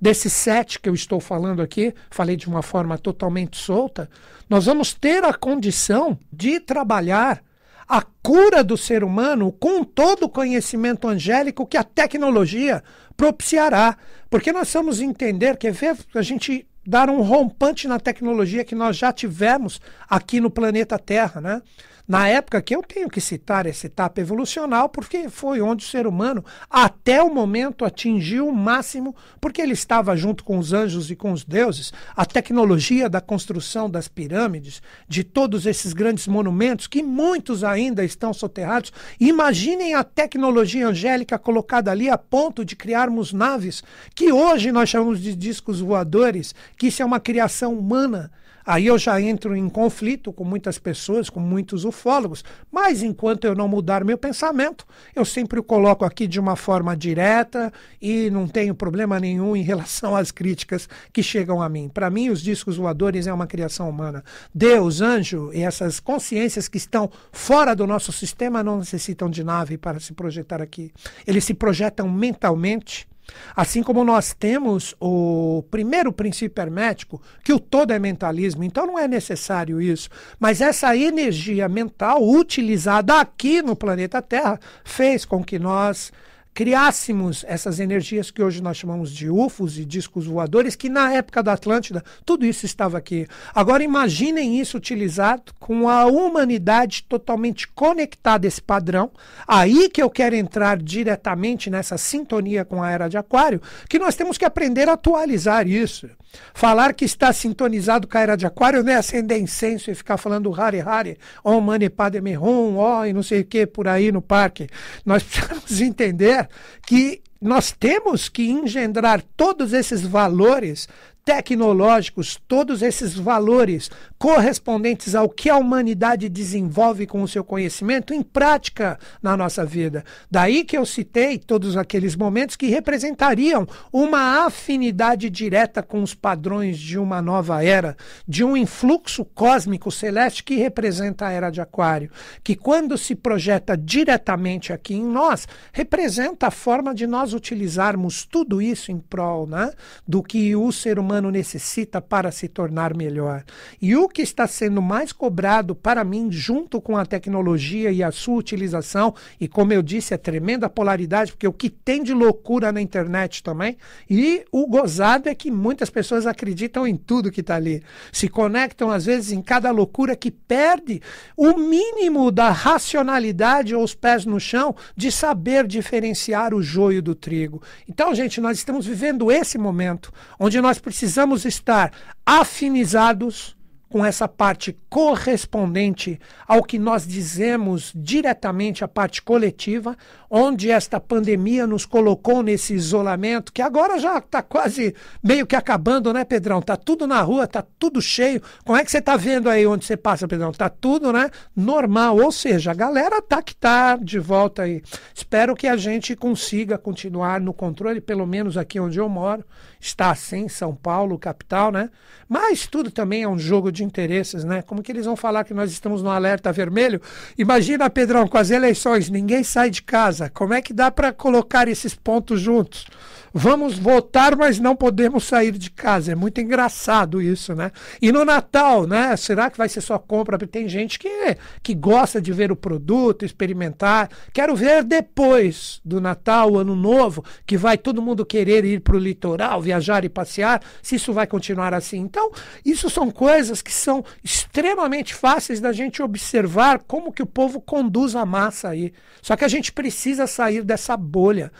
desses 0.00 0.32
sete 0.32 0.80
que 0.80 0.88
eu 0.88 0.94
estou 0.94 1.20
falando 1.20 1.62
aqui, 1.62 1.94
falei 2.10 2.36
de 2.36 2.48
uma 2.48 2.62
forma 2.62 2.98
totalmente 2.98 3.56
solta, 3.56 4.10
nós 4.48 4.66
vamos 4.66 4.92
ter 4.92 5.24
a 5.24 5.32
condição 5.32 6.18
de 6.32 6.58
trabalhar 6.58 7.42
a 7.88 8.02
cura 8.22 8.64
do 8.64 8.76
ser 8.76 9.04
humano 9.04 9.52
com 9.52 9.84
todo 9.84 10.24
o 10.24 10.28
conhecimento 10.28 11.06
angélico 11.06 11.66
que 11.66 11.76
a 11.76 11.84
tecnologia 11.84 12.82
propiciará. 13.16 13.96
Porque 14.30 14.52
nós 14.52 14.72
vamos 14.72 15.00
entender, 15.00 15.56
quer 15.56 15.72
ver 15.72 15.96
a 16.14 16.22
gente 16.22 16.66
dar 16.86 17.10
um 17.10 17.20
rompante 17.20 17.86
na 17.86 18.00
tecnologia 18.00 18.64
que 18.64 18.74
nós 18.74 18.96
já 18.96 19.12
tivemos 19.12 19.80
aqui 20.08 20.40
no 20.40 20.50
planeta 20.50 20.98
Terra, 20.98 21.40
né? 21.40 21.62
Na 22.06 22.28
época 22.28 22.60
que 22.60 22.74
eu 22.74 22.82
tenho 22.82 23.08
que 23.08 23.20
citar 23.20 23.64
essa 23.64 23.86
etapa 23.86 24.20
evolucional, 24.20 24.88
porque 24.88 25.28
foi 25.28 25.60
onde 25.60 25.84
o 25.84 25.88
ser 25.88 26.06
humano, 26.06 26.44
até 26.68 27.22
o 27.22 27.32
momento, 27.32 27.84
atingiu 27.84 28.48
o 28.48 28.54
máximo, 28.54 29.14
porque 29.40 29.62
ele 29.62 29.72
estava 29.72 30.16
junto 30.16 30.42
com 30.42 30.58
os 30.58 30.72
anjos 30.72 31.10
e 31.10 31.16
com 31.16 31.32
os 31.32 31.44
deuses. 31.44 31.92
A 32.16 32.26
tecnologia 32.26 33.08
da 33.08 33.20
construção 33.20 33.88
das 33.88 34.08
pirâmides, 34.08 34.82
de 35.08 35.22
todos 35.22 35.64
esses 35.64 35.92
grandes 35.92 36.26
monumentos, 36.26 36.88
que 36.88 37.02
muitos 37.02 37.62
ainda 37.62 38.04
estão 38.04 38.32
soterrados. 38.32 38.92
Imaginem 39.20 39.94
a 39.94 40.02
tecnologia 40.02 40.88
angélica 40.88 41.38
colocada 41.38 41.90
ali 41.90 42.10
a 42.10 42.18
ponto 42.18 42.64
de 42.64 42.74
criarmos 42.74 43.32
naves 43.32 43.82
que 44.14 44.32
hoje 44.32 44.72
nós 44.72 44.88
chamamos 44.88 45.20
de 45.20 45.36
discos 45.36 45.80
voadores, 45.80 46.54
que 46.76 46.88
isso 46.88 47.00
é 47.00 47.04
uma 47.04 47.20
criação 47.20 47.74
humana 47.74 48.30
Aí 48.64 48.86
eu 48.86 48.98
já 48.98 49.20
entro 49.20 49.56
em 49.56 49.68
conflito 49.68 50.32
com 50.32 50.44
muitas 50.44 50.78
pessoas, 50.78 51.28
com 51.28 51.40
muitos 51.40 51.84
ufólogos, 51.84 52.44
mas 52.70 53.02
enquanto 53.02 53.44
eu 53.44 53.54
não 53.54 53.68
mudar 53.68 54.04
meu 54.04 54.16
pensamento, 54.16 54.86
eu 55.14 55.24
sempre 55.24 55.58
o 55.58 55.62
coloco 55.62 56.04
aqui 56.04 56.26
de 56.26 56.38
uma 56.38 56.56
forma 56.56 56.96
direta 56.96 57.72
e 58.00 58.30
não 58.30 58.46
tenho 58.46 58.74
problema 58.74 59.18
nenhum 59.18 59.56
em 59.56 59.62
relação 59.62 60.14
às 60.14 60.30
críticas 60.30 60.88
que 61.12 61.22
chegam 61.22 61.60
a 61.60 61.68
mim. 61.68 61.88
Para 61.88 62.10
mim, 62.10 62.30
os 62.30 62.42
discos 62.42 62.76
voadores 62.76 63.26
é 63.26 63.32
uma 63.32 63.46
criação 63.46 63.88
humana. 63.88 64.24
Deus, 64.54 65.00
anjo 65.00 65.50
e 65.52 65.62
essas 65.62 66.00
consciências 66.00 66.68
que 66.68 66.78
estão 66.78 67.10
fora 67.30 67.74
do 67.74 67.86
nosso 67.86 68.12
sistema 68.12 68.62
não 68.62 68.78
necessitam 68.78 69.28
de 69.28 69.42
nave 69.42 69.76
para 69.76 70.00
se 70.00 70.12
projetar 70.12 70.62
aqui. 70.62 70.92
Eles 71.26 71.44
se 71.44 71.54
projetam 71.54 72.08
mentalmente 72.08 73.06
Assim 73.54 73.82
como 73.82 74.04
nós 74.04 74.34
temos 74.34 74.94
o 75.00 75.64
primeiro 75.70 76.12
princípio 76.12 76.60
hermético, 76.60 77.22
que 77.44 77.52
o 77.52 77.60
todo 77.60 77.92
é 77.92 77.98
mentalismo, 77.98 78.64
então 78.64 78.86
não 78.86 78.98
é 78.98 79.06
necessário 79.06 79.80
isso. 79.80 80.08
Mas 80.38 80.60
essa 80.60 80.96
energia 80.96 81.68
mental 81.68 82.22
utilizada 82.22 83.20
aqui 83.20 83.62
no 83.62 83.76
planeta 83.76 84.20
Terra 84.20 84.58
fez 84.84 85.24
com 85.24 85.42
que 85.44 85.58
nós 85.58 86.12
criássemos 86.54 87.44
essas 87.48 87.80
energias 87.80 88.30
que 88.30 88.42
hoje 88.42 88.62
nós 88.62 88.76
chamamos 88.76 89.10
de 89.10 89.30
UFOs 89.30 89.78
e 89.78 89.84
discos 89.84 90.26
voadores, 90.26 90.76
que 90.76 90.88
na 90.88 91.12
época 91.12 91.42
da 91.42 91.54
Atlântida 91.54 92.04
tudo 92.24 92.44
isso 92.44 92.66
estava 92.66 92.98
aqui. 92.98 93.26
Agora 93.54 93.82
imaginem 93.82 94.60
isso 94.60 94.76
utilizado 94.76 95.52
com 95.58 95.88
a 95.88 96.04
humanidade 96.06 97.04
totalmente 97.08 97.66
conectada 97.68 98.46
a 98.46 98.48
esse 98.48 98.60
padrão. 98.60 99.10
Aí 99.46 99.88
que 99.88 100.02
eu 100.02 100.10
quero 100.10 100.36
entrar 100.36 100.76
diretamente 100.76 101.70
nessa 101.70 101.96
sintonia 101.96 102.64
com 102.64 102.82
a 102.82 102.90
era 102.90 103.08
de 103.08 103.16
Aquário, 103.16 103.60
que 103.88 103.98
nós 103.98 104.14
temos 104.14 104.36
que 104.36 104.44
aprender 104.44 104.88
a 104.88 104.92
atualizar 104.92 105.66
isso. 105.66 106.08
Falar 106.54 106.94
que 106.94 107.04
está 107.04 107.32
sintonizado 107.32 108.08
com 108.08 108.16
a 108.16 108.20
era 108.20 108.36
de 108.36 108.46
Aquário 108.46 108.82
não 108.82 108.92
é 108.92 108.96
acender 108.96 109.38
incenso 109.38 109.90
e 109.90 109.94
ficar 109.94 110.16
falando 110.16 110.52
Hare 110.58 110.80
Hare, 110.80 111.18
Om 111.44 111.60
Mani 111.60 111.90
Padme 111.90 112.38
Hum, 112.38 112.76
ó, 112.76 113.04
e 113.04 113.12
não 113.12 113.22
sei 113.22 113.40
o 113.40 113.44
que 113.44 113.66
por 113.66 113.86
aí 113.86 114.10
no 114.10 114.22
parque. 114.22 114.66
Nós 115.04 115.22
precisamos 115.24 115.80
entender 115.80 116.41
que 116.86 117.22
nós 117.40 117.72
temos 117.72 118.28
que 118.28 118.48
engendrar 118.48 119.22
todos 119.36 119.72
esses 119.72 120.02
valores 120.02 120.88
tecnológicos, 121.24 122.36
todos 122.48 122.82
esses 122.82 123.14
valores 123.14 123.90
correspondentes 124.18 125.14
ao 125.14 125.28
que 125.28 125.48
a 125.48 125.56
humanidade 125.56 126.28
desenvolve 126.28 127.06
com 127.06 127.22
o 127.22 127.28
seu 127.28 127.44
conhecimento 127.44 128.12
em 128.12 128.22
prática 128.22 128.98
na 129.22 129.36
nossa 129.36 129.64
vida. 129.64 130.04
Daí 130.30 130.64
que 130.64 130.76
eu 130.76 130.84
citei 130.84 131.38
todos 131.38 131.76
aqueles 131.76 132.16
momentos 132.16 132.56
que 132.56 132.66
representariam 132.66 133.66
uma 133.92 134.46
afinidade 134.46 135.30
direta 135.30 135.82
com 135.82 136.02
os 136.02 136.14
padrões 136.14 136.78
de 136.78 136.98
uma 136.98 137.22
nova 137.22 137.64
era, 137.64 137.96
de 138.26 138.42
um 138.44 138.56
influxo 138.56 139.24
cósmico 139.24 139.90
celeste 139.90 140.42
que 140.42 140.56
representa 140.56 141.26
a 141.26 141.32
era 141.32 141.50
de 141.50 141.60
Aquário, 141.60 142.10
que 142.42 142.56
quando 142.56 142.98
se 142.98 143.14
projeta 143.14 143.76
diretamente 143.76 144.72
aqui 144.72 144.94
em 144.94 145.04
nós, 145.04 145.46
representa 145.72 146.48
a 146.48 146.50
forma 146.50 146.92
de 146.92 147.06
nós 147.06 147.32
utilizarmos 147.32 148.24
tudo 148.24 148.60
isso 148.60 148.90
em 148.90 148.98
prol 148.98 149.46
né, 149.46 149.72
do 150.06 150.22
que 150.22 150.54
o 150.56 150.72
ser 150.72 150.98
humano 150.98 151.11
humano 151.12 151.30
necessita 151.30 152.00
para 152.00 152.32
se 152.32 152.48
tornar 152.48 152.94
melhor. 152.94 153.44
E 153.80 153.94
o 153.94 154.08
que 154.08 154.22
está 154.22 154.46
sendo 154.46 154.80
mais 154.80 155.12
cobrado 155.12 155.74
para 155.74 156.02
mim, 156.02 156.32
junto 156.32 156.80
com 156.80 156.96
a 156.96 157.04
tecnologia 157.04 157.90
e 157.90 158.02
a 158.02 158.10
sua 158.10 158.36
utilização, 158.36 159.14
e 159.38 159.46
como 159.46 159.74
eu 159.74 159.82
disse, 159.82 160.14
é 160.14 160.16
tremenda 160.16 160.70
polaridade, 160.70 161.32
porque 161.32 161.46
o 161.46 161.52
que 161.52 161.68
tem 161.68 162.02
de 162.02 162.14
loucura 162.14 162.72
na 162.72 162.80
internet 162.80 163.42
também, 163.42 163.76
e 164.08 164.44
o 164.50 164.66
gozado 164.66 165.28
é 165.28 165.34
que 165.34 165.50
muitas 165.50 165.90
pessoas 165.90 166.26
acreditam 166.26 166.86
em 166.86 166.96
tudo 166.96 167.30
que 167.30 167.42
está 167.42 167.56
ali. 167.56 167.82
Se 168.10 168.28
conectam, 168.28 168.90
às 168.90 169.04
vezes, 169.04 169.32
em 169.32 169.42
cada 169.42 169.70
loucura 169.70 170.16
que 170.16 170.30
perde 170.30 171.02
o 171.36 171.58
mínimo 171.58 172.30
da 172.30 172.50
racionalidade 172.50 173.74
ou 173.74 173.84
os 173.84 173.94
pés 173.94 174.24
no 174.24 174.40
chão 174.40 174.74
de 174.96 175.12
saber 175.12 175.66
diferenciar 175.66 176.54
o 176.54 176.62
joio 176.62 177.02
do 177.02 177.14
trigo. 177.14 177.62
Então, 177.86 178.14
gente, 178.14 178.40
nós 178.40 178.56
estamos 178.56 178.86
vivendo 178.86 179.30
esse 179.30 179.58
momento 179.58 180.10
onde 180.38 180.60
nós 180.60 180.78
precisamos 180.78 181.01
estar 181.44 181.92
afinizados 182.24 183.56
com 183.92 184.02
essa 184.02 184.26
parte 184.26 184.74
correspondente 184.88 186.18
ao 186.48 186.62
que 186.64 186.78
nós 186.78 187.06
dizemos 187.06 187.92
diretamente 187.94 188.82
a 188.82 188.88
parte 188.88 189.20
coletiva, 189.20 189.94
onde 190.30 190.70
esta 190.70 190.98
pandemia 190.98 191.66
nos 191.66 191.84
colocou 191.84 192.42
nesse 192.42 192.72
isolamento, 192.72 193.52
que 193.52 193.60
agora 193.60 193.98
já 193.98 194.16
está 194.16 194.40
quase 194.40 194.94
meio 195.22 195.46
que 195.46 195.54
acabando, 195.54 196.10
né, 196.10 196.24
Pedrão? 196.24 196.60
Está 196.60 196.74
tudo 196.74 197.06
na 197.06 197.20
rua, 197.20 197.44
está 197.44 197.62
tudo 197.78 198.00
cheio. 198.00 198.40
Como 198.64 198.78
é 198.78 198.82
que 198.82 198.90
você 198.90 198.96
está 198.96 199.14
vendo 199.14 199.50
aí 199.50 199.66
onde 199.66 199.84
você 199.84 199.94
passa, 199.94 200.26
Pedrão? 200.26 200.52
Está 200.52 200.70
tudo, 200.70 201.12
né, 201.12 201.28
normal. 201.54 202.16
Ou 202.16 202.32
seja, 202.32 202.70
a 202.70 202.74
galera 202.74 203.20
tá 203.20 203.42
que 203.42 203.54
tá 203.54 203.96
de 203.96 204.18
volta 204.18 204.62
aí. 204.62 204.82
Espero 205.14 205.54
que 205.54 205.66
a 205.66 205.76
gente 205.76 206.16
consiga 206.16 206.78
continuar 206.78 207.42
no 207.42 207.52
controle, 207.52 208.00
pelo 208.00 208.26
menos 208.26 208.56
aqui 208.56 208.80
onde 208.80 208.98
eu 208.98 209.08
moro. 209.10 209.44
Está 209.78 210.12
assim, 210.12 210.48
São 210.48 210.74
Paulo, 210.74 211.18
capital, 211.18 211.70
né? 211.70 211.90
Mas 212.26 212.66
tudo 212.66 212.90
também 212.90 213.24
é 213.24 213.28
um 213.28 213.38
jogo 213.38 213.70
de 213.70 213.81
interesses, 213.82 214.44
né? 214.44 214.62
Como 214.62 214.82
que 214.82 214.92
eles 214.92 215.04
vão 215.04 215.16
falar 215.16 215.44
que 215.44 215.54
nós 215.54 215.70
estamos 215.70 216.02
no 216.02 216.10
alerta 216.10 216.52
vermelho? 216.52 217.00
Imagina, 217.36 217.90
Pedrão, 217.90 218.26
com 218.28 218.38
as 218.38 218.50
eleições, 218.50 219.10
ninguém 219.10 219.42
sai 219.42 219.70
de 219.70 219.82
casa. 219.82 220.30
Como 220.30 220.54
é 220.54 220.62
que 220.62 220.72
dá 220.72 220.90
para 220.90 221.12
colocar 221.12 221.68
esses 221.68 221.94
pontos 221.94 222.40
juntos? 222.40 222.86
Vamos 223.34 223.78
votar, 223.78 224.36
mas 224.36 224.58
não 224.58 224.76
podemos 224.76 225.24
sair 225.24 225.52
de 225.52 225.70
casa. 225.70 226.12
É 226.12 226.14
muito 226.14 226.40
engraçado 226.40 227.22
isso, 227.22 227.54
né? 227.54 227.72
E 228.00 228.12
no 228.12 228.24
Natal, 228.24 228.86
né? 228.86 229.16
Será 229.16 229.50
que 229.50 229.56
vai 229.56 229.68
ser 229.68 229.80
só 229.80 229.98
compra? 229.98 230.38
Tem 230.38 230.68
gente 230.68 230.98
que, 230.98 231.36
que 231.62 231.74
gosta 231.74 232.20
de 232.20 232.30
ver 232.32 232.52
o 232.52 232.56
produto, 232.56 233.24
experimentar. 233.24 234.10
Quero 234.34 234.54
ver 234.54 234.84
depois 234.84 235.80
do 235.82 236.00
Natal, 236.00 236.58
Ano 236.58 236.76
Novo, 236.76 237.24
que 237.46 237.56
vai 237.56 237.78
todo 237.78 238.02
mundo 238.02 238.26
querer 238.26 238.64
ir 238.66 238.80
para 238.80 238.96
o 238.96 238.98
litoral, 238.98 239.62
viajar 239.62 240.04
e 240.04 240.10
passear, 240.10 240.60
se 240.82 240.96
isso 240.96 241.12
vai 241.12 241.26
continuar 241.26 241.72
assim. 241.72 241.98
Então, 241.98 242.30
isso 242.64 242.90
são 242.90 243.10
coisas 243.10 243.62
que 243.62 243.72
são 243.72 244.04
extremamente 244.22 245.14
fáceis 245.14 245.58
da 245.58 245.72
gente 245.72 246.02
observar 246.02 246.80
como 246.80 247.12
que 247.12 247.22
o 247.22 247.26
povo 247.26 247.60
conduz 247.60 248.14
a 248.14 248.26
massa 248.26 248.68
aí. 248.68 248.92
Só 249.22 249.36
que 249.36 249.44
a 249.44 249.48
gente 249.48 249.72
precisa 249.72 250.26
sair 250.26 250.62
dessa 250.62 250.96
bolha 250.96 251.50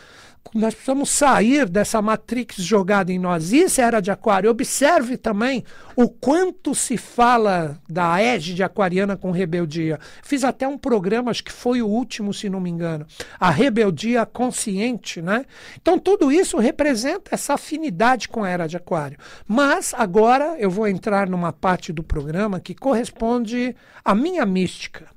nós 0.53 0.73
precisamos 0.73 1.09
sair 1.09 1.67
dessa 1.67 2.01
matrix 2.01 2.57
jogada 2.57 3.11
em 3.11 3.17
nós. 3.17 3.51
Isso 3.51 3.81
é 3.81 3.83
era 3.83 3.99
de 3.99 4.11
aquário. 4.11 4.49
Observe 4.49 5.17
também 5.17 5.63
o 5.95 6.07
quanto 6.07 6.75
se 6.75 6.95
fala 6.95 7.79
da 7.89 8.21
égide 8.21 8.63
aquariana 8.63 9.17
com 9.17 9.31
rebeldia. 9.31 9.99
Fiz 10.21 10.43
até 10.43 10.67
um 10.67 10.77
programa, 10.77 11.31
acho 11.31 11.43
que 11.43 11.51
foi 11.51 11.81
o 11.81 11.87
último, 11.87 12.33
se 12.33 12.49
não 12.49 12.59
me 12.59 12.69
engano. 12.69 13.05
A 13.39 13.49
rebeldia 13.49 14.25
consciente, 14.25 15.21
né? 15.21 15.45
Então 15.81 15.97
tudo 15.97 16.31
isso 16.31 16.57
representa 16.57 17.33
essa 17.33 17.55
afinidade 17.55 18.29
com 18.29 18.43
a 18.43 18.49
era 18.49 18.67
de 18.67 18.77
aquário. 18.77 19.17
Mas 19.47 19.93
agora 19.95 20.55
eu 20.59 20.69
vou 20.69 20.87
entrar 20.87 21.27
numa 21.27 21.51
parte 21.51 21.91
do 21.91 22.03
programa 22.03 22.59
que 22.59 22.75
corresponde 22.75 23.75
à 24.03 24.13
minha 24.13 24.45
mística. 24.45 25.07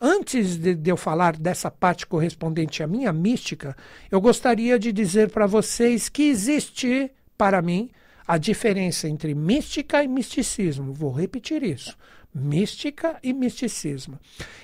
Antes 0.00 0.56
de, 0.56 0.74
de, 0.74 0.90
eu 0.90 0.96
falar 0.96 1.36
dessa 1.36 1.70
parte 1.70 2.06
correspondente 2.06 2.82
à 2.82 2.86
minha 2.86 3.12
mística, 3.12 3.76
eu 4.10 4.18
gostaria 4.18 4.78
de 4.78 4.92
dizer 4.92 5.30
para 5.30 5.46
vocês 5.46 6.08
que 6.08 6.22
existe, 6.22 7.10
para 7.36 7.60
mim, 7.60 7.90
a 8.26 8.38
diferença 8.38 9.06
entre 9.06 9.34
mística 9.34 10.02
e 10.02 10.08
misticismo. 10.08 10.92
Vou 10.94 11.12
repetir 11.12 11.62
isso 11.62 11.94
mística 12.32 13.16
e 13.22 13.32
misticismo. 13.32 14.18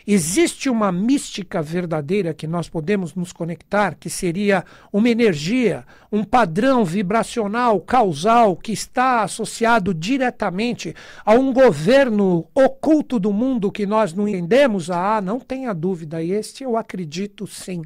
Existe 0.06 0.70
uma 0.70 0.92
mística 0.92 1.61
verdadeira 1.61 2.32
que 2.32 2.46
nós 2.46 2.68
podemos 2.68 3.14
nos 3.14 3.32
conectar, 3.32 3.96
que 3.96 4.08
seria 4.08 4.64
uma 4.92 5.08
energia, 5.08 5.85
um 6.11 6.23
padrão 6.23 6.85
vibracional, 6.85 7.80
causal, 7.80 8.56
que 8.56 8.73
está 8.73 9.23
associado 9.23 9.92
diretamente 9.92 10.94
a 11.25 11.35
um 11.35 11.52
governo 11.52 12.46
oculto 12.54 13.18
do 13.18 13.32
mundo 13.32 13.73
que 13.73 13.85
nós 13.85 14.14
não 14.14 14.28
entendemos? 14.28 14.90
Ah, 14.90 15.20
não 15.20 15.40
tenha 15.40 15.75
dúvida, 15.75 16.23
este 16.23 16.62
eu 16.62 16.76
acredito 16.76 17.46
sim. 17.46 17.82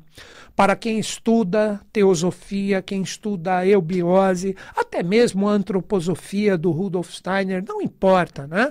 Para 0.54 0.76
quem 0.76 0.98
estuda 0.98 1.80
teosofia, 1.90 2.82
quem 2.82 3.00
estuda 3.00 3.66
eubiose, 3.66 4.54
até 4.76 5.02
mesmo 5.02 5.48
a 5.48 5.52
antroposofia 5.52 6.58
do 6.58 6.70
Rudolf 6.70 7.10
Steiner, 7.10 7.64
não 7.66 7.80
importa, 7.80 8.46
né? 8.46 8.70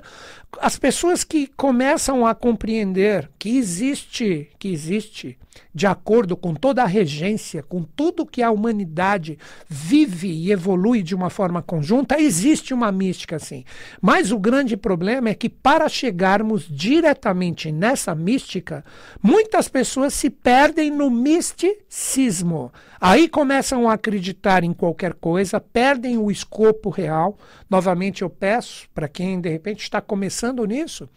As 0.60 0.78
pessoas 0.78 1.24
que 1.24 1.48
começam 1.48 2.26
a 2.26 2.34
compreender 2.34 3.30
que 3.38 3.58
existe, 3.58 4.50
que 4.58 4.68
existe, 4.68 5.38
de 5.74 5.86
acordo 5.86 6.36
com 6.36 6.54
toda 6.54 6.84
a 6.84 6.88
regência, 6.88 7.64
com 7.64 7.84
tudo 7.84 8.26
que 8.26 8.42
a 8.42 8.52
humanidade 8.52 9.38
vive 9.68 10.30
e 10.30 10.52
evolui 10.52 11.04
de 11.04 11.16
uma 11.16 11.30
forma 11.30 11.62
conjunta, 11.62 12.20
existe 12.20 12.74
uma 12.74 12.92
mística 12.92 13.36
assim. 13.36 13.64
Mas 14.02 14.32
o 14.32 14.40
grande 14.40 14.76
problema 14.76 15.30
é 15.30 15.36
que 15.36 15.50
para 15.50 15.88
chegarmos 15.88 16.68
diretamente 16.68 17.72
nessa 17.72 18.16
mística, 18.16 18.84
muitas 19.22 19.68
pessoas 19.68 20.14
se 20.14 20.30
perdem 20.30 20.90
no 20.92 21.10
misticismo. 21.10 22.72
Aí 23.00 23.30
começam 23.30 23.90
a 23.90 23.94
acreditar 23.94 24.64
em 24.64 24.74
qualquer 24.74 25.14
coisa, 25.14 25.60
perdem 25.60 26.18
o 26.18 26.30
escopo 26.30 26.90
real. 26.90 27.38
Novamente 27.70 28.24
eu 28.24 28.30
peço 28.30 28.90
para 28.94 29.08
quem 29.08 29.40
de 29.40 29.50
repente 29.50 29.84
está 29.84 30.02
começando 30.02 30.39
nisso, 30.66 31.10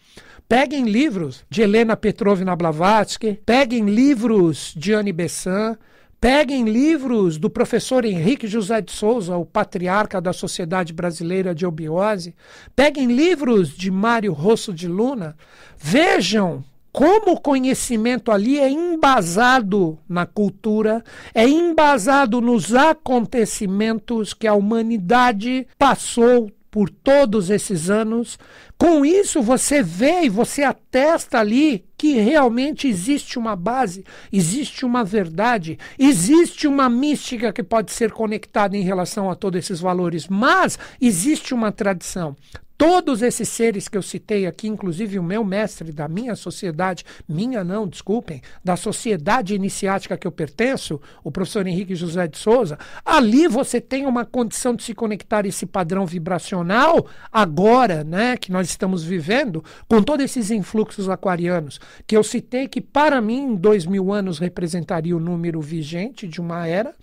peguem 0.47 0.85
livros 0.85 1.45
de 1.49 1.61
Helena 1.61 1.95
Petrovna 1.95 2.55
Blavatsky, 2.55 3.39
peguem 3.45 3.85
livros 3.85 4.73
de 4.75 4.93
Anne 4.93 5.11
Besant, 5.11 5.77
Peguem 6.23 6.63
livros 6.63 7.37
do 7.37 7.49
professor 7.49 8.05
Henrique 8.05 8.47
José 8.47 8.79
de 8.79 8.93
Souza, 8.93 9.35
o 9.35 9.45
patriarca 9.45 10.21
da 10.21 10.31
Sociedade 10.31 10.93
Brasileira 10.93 11.53
de 11.53 11.65
Obiose. 11.65 12.33
Peguem 12.73 13.07
livros 13.07 13.75
de 13.75 13.91
Mário 13.91 14.31
Rosso 14.31 14.73
de 14.73 14.87
Luna. 14.87 15.35
Vejam 15.77 16.63
como 16.93 17.33
o 17.33 17.41
conhecimento 17.41 18.31
ali 18.31 18.57
é 18.57 18.69
embasado 18.69 19.99
na 20.07 20.25
cultura, 20.25 21.03
é 21.33 21.45
embasado 21.45 22.39
nos 22.39 22.73
acontecimentos 22.73 24.33
que 24.33 24.47
a 24.47 24.53
humanidade 24.53 25.67
passou 25.77 26.49
por 26.73 26.89
todos 26.89 27.51
esses 27.51 27.91
anos. 27.91 28.39
Com 28.79 29.05
isso, 29.05 29.43
você 29.43 29.83
vê 29.83 30.23
e 30.23 30.29
você 30.29 30.63
atesta 30.63 31.37
ali 31.37 31.85
que 31.95 32.13
realmente 32.13 32.87
existe 32.87 33.37
uma 33.37 33.55
base, 33.55 34.03
existe 34.31 34.83
uma 34.83 35.03
verdade, 35.03 35.77
existe 35.99 36.67
uma 36.67 36.89
mística 36.89 37.53
que 37.53 37.61
pode 37.61 37.91
ser 37.91 38.11
conectada 38.11 38.75
em 38.75 38.81
relação 38.81 39.29
a 39.29 39.35
todos 39.35 39.59
esses 39.59 39.79
valores, 39.79 40.27
mas 40.27 40.79
existe 40.99 41.53
uma 41.53 41.71
tradição. 41.71 42.35
Todos 42.77 43.21
esses 43.21 43.47
seres 43.49 43.87
que 43.87 43.97
eu 43.97 44.01
citei 44.01 44.47
aqui, 44.47 44.67
inclusive 44.67 45.19
o 45.19 45.23
meu 45.23 45.43
mestre 45.43 45.91
da 45.91 46.07
minha 46.07 46.35
sociedade, 46.35 47.05
minha 47.27 47.63
não, 47.63 47.87
desculpem, 47.87 48.41
da 48.63 48.75
sociedade 48.75 49.53
iniciática 49.53 50.17
que 50.17 50.25
eu 50.25 50.31
pertenço, 50.31 50.99
o 51.23 51.31
professor 51.31 51.67
Henrique 51.67 51.95
José 51.95 52.27
de 52.27 52.37
Souza, 52.37 52.77
ali 53.05 53.47
você 53.47 53.79
tem 53.79 54.05
uma 54.05 54.25
condição 54.25 54.75
de 54.75 54.83
se 54.83 54.93
conectar 54.93 55.45
esse 55.45 55.65
padrão 55.65 56.05
vibracional 56.05 57.05
agora, 57.31 58.03
né, 58.03 58.37
que 58.37 58.51
nós 58.51 58.67
estamos 58.69 59.03
vivendo, 59.03 59.63
com 59.87 60.01
todos 60.01 60.25
esses 60.25 60.49
influxos 60.49 61.07
aquarianos, 61.07 61.79
que 62.07 62.17
eu 62.17 62.23
citei 62.23 62.67
que 62.67 62.81
para 62.81 63.21
mim, 63.21 63.55
dois 63.55 63.85
mil 63.85 64.11
anos 64.11 64.39
representaria 64.39 65.15
o 65.15 65.19
número 65.19 65.61
vigente 65.61 66.27
de 66.27 66.41
uma 66.41 66.67
era, 66.67 66.93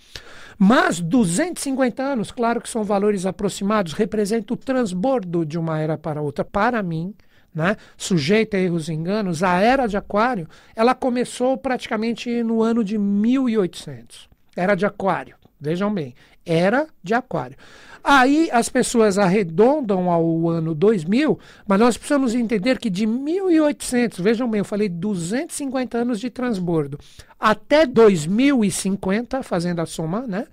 mas 0.62 1.00
250 1.00 2.02
anos, 2.02 2.31
claro 2.31 2.61
que 2.61 2.69
são 2.69 2.85
valores 2.85 3.25
aproximados, 3.25 3.95
representa 3.95 4.52
o 4.52 4.59
transbordo 4.59 5.43
de 5.43 5.59
uma 5.59 5.79
era 5.79 5.97
para 5.97 6.21
outra. 6.21 6.45
Para 6.45 6.83
mim, 6.83 7.14
né, 7.55 7.79
sujeita 7.97 8.59
a 8.59 8.61
erros 8.61 8.90
e 8.90 8.93
enganos, 8.93 9.43
a 9.43 9.59
era 9.59 9.87
de 9.87 9.97
Aquário, 9.97 10.47
ela 10.76 10.95
começou 10.95 11.57
praticamente 11.57 12.43
no 12.43 12.62
ano 12.62 12.85
de 12.85 12.99
1800. 12.99 14.29
Era 14.55 14.75
de 14.75 14.85
Aquário, 14.85 15.35
vejam 15.61 15.93
bem, 15.93 16.14
era 16.45 16.87
de 17.02 17.14
Aquário. 17.14 17.57
Aí 18.02 18.49
as 18.50 18.69
pessoas 18.69 19.19
arredondam 19.19 20.11
ao 20.11 20.49
ano 20.49 20.75
2000, 20.75 21.38
mas 21.69 21.79
nós 21.79 21.97
precisamos 21.99 22.35
entender 22.35 22.79
que 22.79 22.88
de 22.88 23.07
1800, 23.07 24.21
vejam 24.21 24.50
bem, 24.50 24.61
eu 24.61 24.64
falei 24.64 24.88
250 24.88 25.99
anos 25.99 26.19
de 26.19 26.31
transbordo, 26.31 26.99
até 27.38 27.85
2050, 27.85 29.43
fazendo 29.43 29.81
a 29.81 29.87
soma, 29.87 30.23
né? 30.26 30.47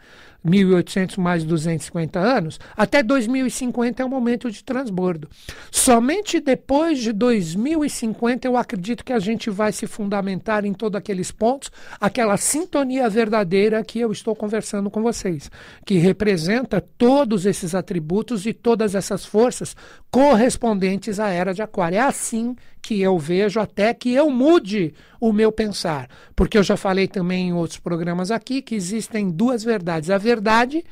1800 0.43 1.17
mais 1.17 1.43
250 1.43 2.19
anos, 2.19 2.59
até 2.75 3.03
2050 3.03 4.01
é 4.01 4.05
o 4.05 4.09
momento 4.09 4.49
de 4.49 4.63
transbordo. 4.63 5.29
Somente 5.71 6.39
depois 6.39 6.99
de 6.99 7.11
2050 7.11 8.47
eu 8.47 8.57
acredito 8.57 9.03
que 9.03 9.13
a 9.13 9.19
gente 9.19 9.49
vai 9.49 9.71
se 9.71 9.87
fundamentar 9.87 10.65
em 10.65 10.73
todos 10.73 10.97
aqueles 10.97 11.31
pontos, 11.31 11.71
aquela 11.99 12.37
sintonia 12.37 13.09
verdadeira 13.09 13.83
que 13.83 13.99
eu 13.99 14.11
estou 14.11 14.35
conversando 14.35 14.89
com 14.89 15.01
vocês, 15.01 15.49
que 15.85 15.95
representa 15.95 16.81
todos 16.97 17.45
esses 17.45 17.75
atributos 17.75 18.45
e 18.45 18.53
todas 18.53 18.95
essas 18.95 19.25
forças 19.25 19.75
correspondentes 20.11 21.19
à 21.19 21.29
era 21.29 21.53
de 21.53 21.61
Aquário. 21.61 21.97
É 21.97 22.01
assim 22.01 22.55
que 22.81 23.01
eu 23.01 23.17
vejo 23.17 23.59
até 23.59 23.93
que 23.93 24.13
eu 24.13 24.29
mude 24.29 24.93
o 25.19 25.33
meu 25.33 25.51
pensar. 25.51 26.09
Porque 26.35 26.57
eu 26.57 26.63
já 26.63 26.77
falei 26.77 27.07
também 27.07 27.49
em 27.49 27.53
outros 27.53 27.79
programas 27.79 28.31
aqui 28.31 28.61
que 28.61 28.75
existem 28.75 29.29
duas 29.29 29.63
verdades: 29.63 30.09
a 30.09 30.17
verdade, 30.17 30.83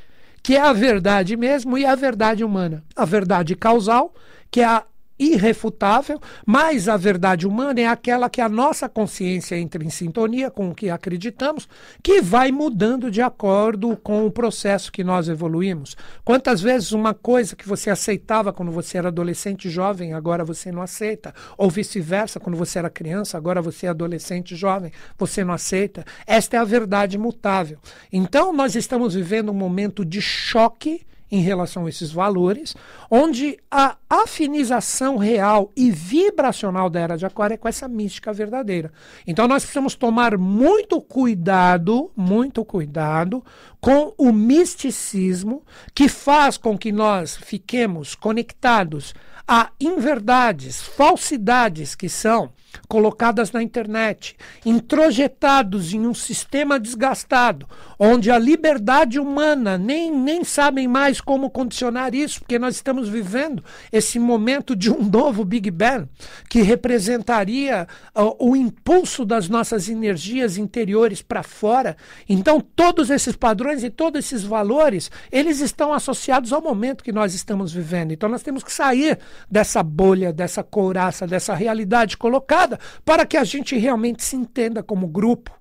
que 0.42 0.56
é 0.56 0.60
a 0.60 0.72
verdade 0.72 1.36
mesmo, 1.36 1.76
e 1.78 1.84
a 1.84 1.94
verdade 1.94 2.44
humana. 2.44 2.84
A 2.94 3.04
verdade 3.04 3.54
causal, 3.54 4.14
que 4.50 4.60
é 4.60 4.64
a 4.64 4.84
irrefutável, 5.18 6.20
mas 6.44 6.88
a 6.88 6.96
verdade 6.96 7.46
humana 7.46 7.80
é 7.80 7.86
aquela 7.86 8.28
que 8.28 8.40
a 8.40 8.48
nossa 8.48 8.88
consciência 8.88 9.56
entra 9.56 9.82
em 9.82 9.90
sintonia 9.90 10.50
com 10.50 10.70
o 10.70 10.74
que 10.74 10.90
acreditamos, 10.90 11.68
que 12.02 12.20
vai 12.20 12.52
mudando 12.52 13.10
de 13.10 13.22
acordo 13.22 13.96
com 13.96 14.26
o 14.26 14.30
processo 14.30 14.92
que 14.92 15.02
nós 15.02 15.28
evoluímos. 15.28 15.96
Quantas 16.24 16.60
vezes 16.60 16.92
uma 16.92 17.14
coisa 17.14 17.56
que 17.56 17.68
você 17.68 17.90
aceitava 17.90 18.52
quando 18.52 18.70
você 18.70 18.98
era 18.98 19.08
adolescente 19.08 19.70
jovem, 19.70 20.12
agora 20.12 20.44
você 20.44 20.70
não 20.70 20.82
aceita, 20.82 21.34
ou 21.56 21.70
vice-versa, 21.70 22.38
quando 22.38 22.56
você 22.56 22.78
era 22.78 22.90
criança, 22.90 23.36
agora 23.36 23.62
você 23.62 23.86
é 23.86 23.90
adolescente 23.90 24.54
jovem, 24.54 24.92
você 25.18 25.44
não 25.44 25.54
aceita. 25.54 26.04
Esta 26.26 26.56
é 26.56 26.60
a 26.60 26.64
verdade 26.64 27.16
mutável. 27.16 27.78
Então 28.12 28.52
nós 28.52 28.74
estamos 28.74 29.14
vivendo 29.14 29.50
um 29.50 29.54
momento 29.54 30.04
de 30.04 30.20
choque 30.20 31.06
em 31.30 31.40
relação 31.40 31.86
a 31.86 31.88
esses 31.88 32.12
valores, 32.12 32.74
onde 33.10 33.58
a 33.70 33.96
afinização 34.08 35.16
real 35.16 35.72
e 35.76 35.90
vibracional 35.90 36.88
da 36.88 37.00
era 37.00 37.16
de 37.16 37.26
Aquário 37.26 37.54
é 37.54 37.56
com 37.56 37.68
essa 37.68 37.88
mística 37.88 38.32
verdadeira. 38.32 38.92
Então 39.26 39.48
nós 39.48 39.62
precisamos 39.62 39.94
tomar 39.94 40.38
muito 40.38 41.00
cuidado, 41.00 42.10
muito 42.16 42.64
cuidado 42.64 43.44
com 43.80 44.14
o 44.16 44.32
misticismo 44.32 45.62
que 45.94 46.08
faz 46.08 46.56
com 46.56 46.78
que 46.78 46.92
nós 46.92 47.36
fiquemos 47.36 48.14
conectados 48.14 49.14
a 49.46 49.70
inverdades, 49.80 50.82
falsidades 50.82 51.94
que 51.94 52.08
são 52.08 52.52
colocadas 52.88 53.52
na 53.52 53.62
internet, 53.62 54.36
introjetados 54.64 55.92
em 55.92 56.06
um 56.06 56.14
sistema 56.14 56.78
desgastado, 56.78 57.66
onde 57.98 58.30
a 58.30 58.38
liberdade 58.38 59.18
humana 59.18 59.78
nem, 59.78 60.12
nem 60.12 60.44
sabem 60.44 60.86
mais 60.86 61.20
como 61.20 61.50
condicionar 61.50 62.14
isso, 62.14 62.40
porque 62.40 62.58
nós 62.58 62.76
estamos 62.76 63.08
vivendo 63.08 63.64
esse 63.90 64.18
momento 64.18 64.76
de 64.76 64.90
um 64.90 65.02
novo 65.02 65.44
Big 65.44 65.70
Bang, 65.70 66.08
que 66.48 66.60
representaria 66.62 67.88
uh, 68.14 68.36
o 68.38 68.54
impulso 68.54 69.24
das 69.24 69.48
nossas 69.48 69.88
energias 69.88 70.58
interiores 70.58 71.22
para 71.22 71.42
fora. 71.42 71.96
Então, 72.28 72.60
todos 72.60 73.10
esses 73.10 73.34
padrões 73.34 73.82
e 73.82 73.90
todos 73.90 74.24
esses 74.24 74.44
valores, 74.44 75.10
eles 75.32 75.60
estão 75.60 75.92
associados 75.92 76.52
ao 76.52 76.60
momento 76.60 77.02
que 77.02 77.12
nós 77.12 77.34
estamos 77.34 77.72
vivendo. 77.72 78.12
Então, 78.12 78.28
nós 78.28 78.42
temos 78.42 78.62
que 78.62 78.72
sair 78.72 79.18
dessa 79.50 79.82
bolha, 79.82 80.32
dessa 80.32 80.62
couraça, 80.62 81.26
dessa 81.26 81.54
realidade 81.54 82.16
colocada, 82.16 82.78
para 83.04 83.26
que 83.26 83.36
a 83.36 83.44
gente 83.44 83.76
realmente 83.76 84.24
se 84.24 84.36
entenda 84.36 84.82
como 84.82 85.06
grupo. 85.06 85.52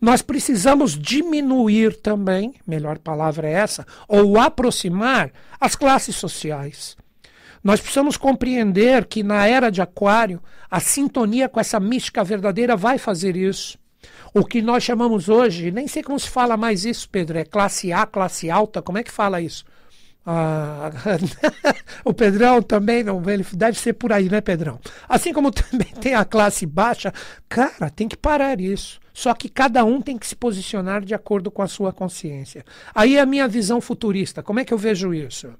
Nós 0.00 0.22
precisamos 0.22 0.96
diminuir 0.96 1.96
também, 2.00 2.54
melhor 2.66 2.98
palavra 2.98 3.48
é 3.48 3.52
essa, 3.52 3.86
ou 4.08 4.38
aproximar 4.38 5.32
as 5.60 5.74
classes 5.74 6.16
sociais. 6.16 6.96
Nós 7.62 7.80
precisamos 7.80 8.16
compreender 8.16 9.06
que 9.06 9.22
na 9.22 9.46
era 9.46 9.70
de 9.70 9.80
Aquário, 9.80 10.42
a 10.70 10.80
sintonia 10.80 11.48
com 11.48 11.58
essa 11.58 11.80
mística 11.80 12.22
verdadeira 12.22 12.76
vai 12.76 12.98
fazer 12.98 13.36
isso. 13.36 13.78
O 14.34 14.44
que 14.44 14.60
nós 14.60 14.82
chamamos 14.82 15.28
hoje, 15.28 15.70
nem 15.70 15.88
sei 15.88 16.02
como 16.02 16.20
se 16.20 16.28
fala 16.28 16.56
mais 16.56 16.84
isso, 16.84 17.08
Pedro, 17.08 17.38
é 17.38 17.44
classe 17.44 17.92
A, 17.92 18.04
classe 18.04 18.50
alta, 18.50 18.82
como 18.82 18.98
é 18.98 19.02
que 19.02 19.10
fala 19.10 19.40
isso? 19.40 19.64
Ah, 20.26 20.90
o 22.04 22.14
Pedrão 22.14 22.62
também, 22.62 23.04
não, 23.04 23.22
ele 23.28 23.44
deve 23.52 23.78
ser 23.78 23.92
por 23.92 24.12
aí, 24.12 24.28
né, 24.30 24.40
Pedrão? 24.40 24.80
Assim 25.08 25.32
como 25.32 25.50
também 25.50 25.88
tem 26.00 26.14
a 26.14 26.24
classe 26.24 26.64
baixa, 26.64 27.12
cara, 27.48 27.90
tem 27.90 28.08
que 28.08 28.16
parar 28.16 28.60
isso. 28.60 29.00
Só 29.12 29.32
que 29.34 29.48
cada 29.48 29.84
um 29.84 30.00
tem 30.00 30.18
que 30.18 30.26
se 30.26 30.34
posicionar 30.34 31.04
de 31.04 31.14
acordo 31.14 31.50
com 31.50 31.62
a 31.62 31.68
sua 31.68 31.92
consciência. 31.92 32.64
Aí 32.92 33.16
é 33.16 33.20
a 33.20 33.26
minha 33.26 33.46
visão 33.46 33.80
futurista. 33.80 34.42
Como 34.42 34.58
é 34.58 34.64
que 34.64 34.74
eu 34.74 34.78
vejo 34.78 35.14
isso? 35.14 35.54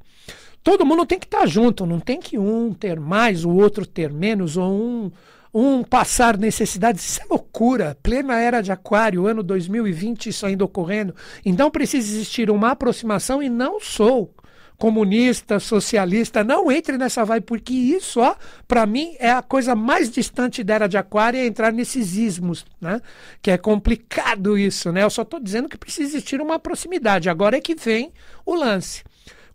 Todo 0.63 0.85
mundo 0.87 1.07
tem 1.07 1.19
que 1.19 1.27
estar 1.27 1.47
junto, 1.47 1.87
não 1.87 2.01
tem 2.01 2.19
que 2.19 2.39
um 2.39 2.73
ter 2.73 2.99
mais, 2.99 3.45
o 3.45 3.51
outro 3.51 3.87
ter 3.87 4.11
menos, 4.11 4.57
ou 4.57 4.73
um, 4.73 5.13
um 5.53 5.85
passar 5.85 6.39
necessidades. 6.39 7.05
Isso 7.05 7.21
é 7.23 7.27
loucura. 7.31 7.97
Plena 8.03 8.41
era 8.41 8.63
de 8.63 8.73
Aquário, 8.73 9.27
ano 9.27 9.43
2020, 9.43 10.31
isso 10.31 10.47
ainda 10.47 10.65
ocorrendo. 10.65 11.15
Então 11.45 11.71
precisa 11.71 12.09
existir 12.09 12.51
uma 12.51 12.71
aproximação 12.71 13.43
e 13.43 13.49
não 13.51 13.79
sou 13.79 14.35
comunista, 14.79 15.61
socialista, 15.61 16.43
não 16.43 16.71
entre 16.71 16.99
nessa 16.99 17.25
vibe, 17.25 17.45
porque 17.45 17.73
isso, 17.73 18.21
ó, 18.21 18.35
para 18.67 18.85
mim, 18.87 19.15
é 19.19 19.31
a 19.31 19.43
coisa 19.43 19.75
mais 19.75 20.11
distante 20.11 20.65
da 20.65 20.75
era 20.75 20.87
de 20.89 20.97
Aquário, 20.97 21.39
é 21.39 21.47
entrar 21.47 21.73
nesses 21.73 22.17
ismos, 22.17 22.67
né? 22.81 23.01
Que 23.41 23.51
é 23.51 23.59
complicado 23.59 24.59
isso, 24.59 24.91
né? 24.91 25.03
Eu 25.03 25.11
só 25.11 25.23
estou 25.23 25.41
dizendo 25.41 25.69
que 25.69 25.79
precisa 25.79 26.09
existir 26.09 26.41
uma 26.41 26.59
proximidade. 26.59 27.31
Agora 27.31 27.57
é 27.57 27.61
que 27.61 27.75
vem 27.75 28.13
o 28.45 28.55
lance. 28.55 29.03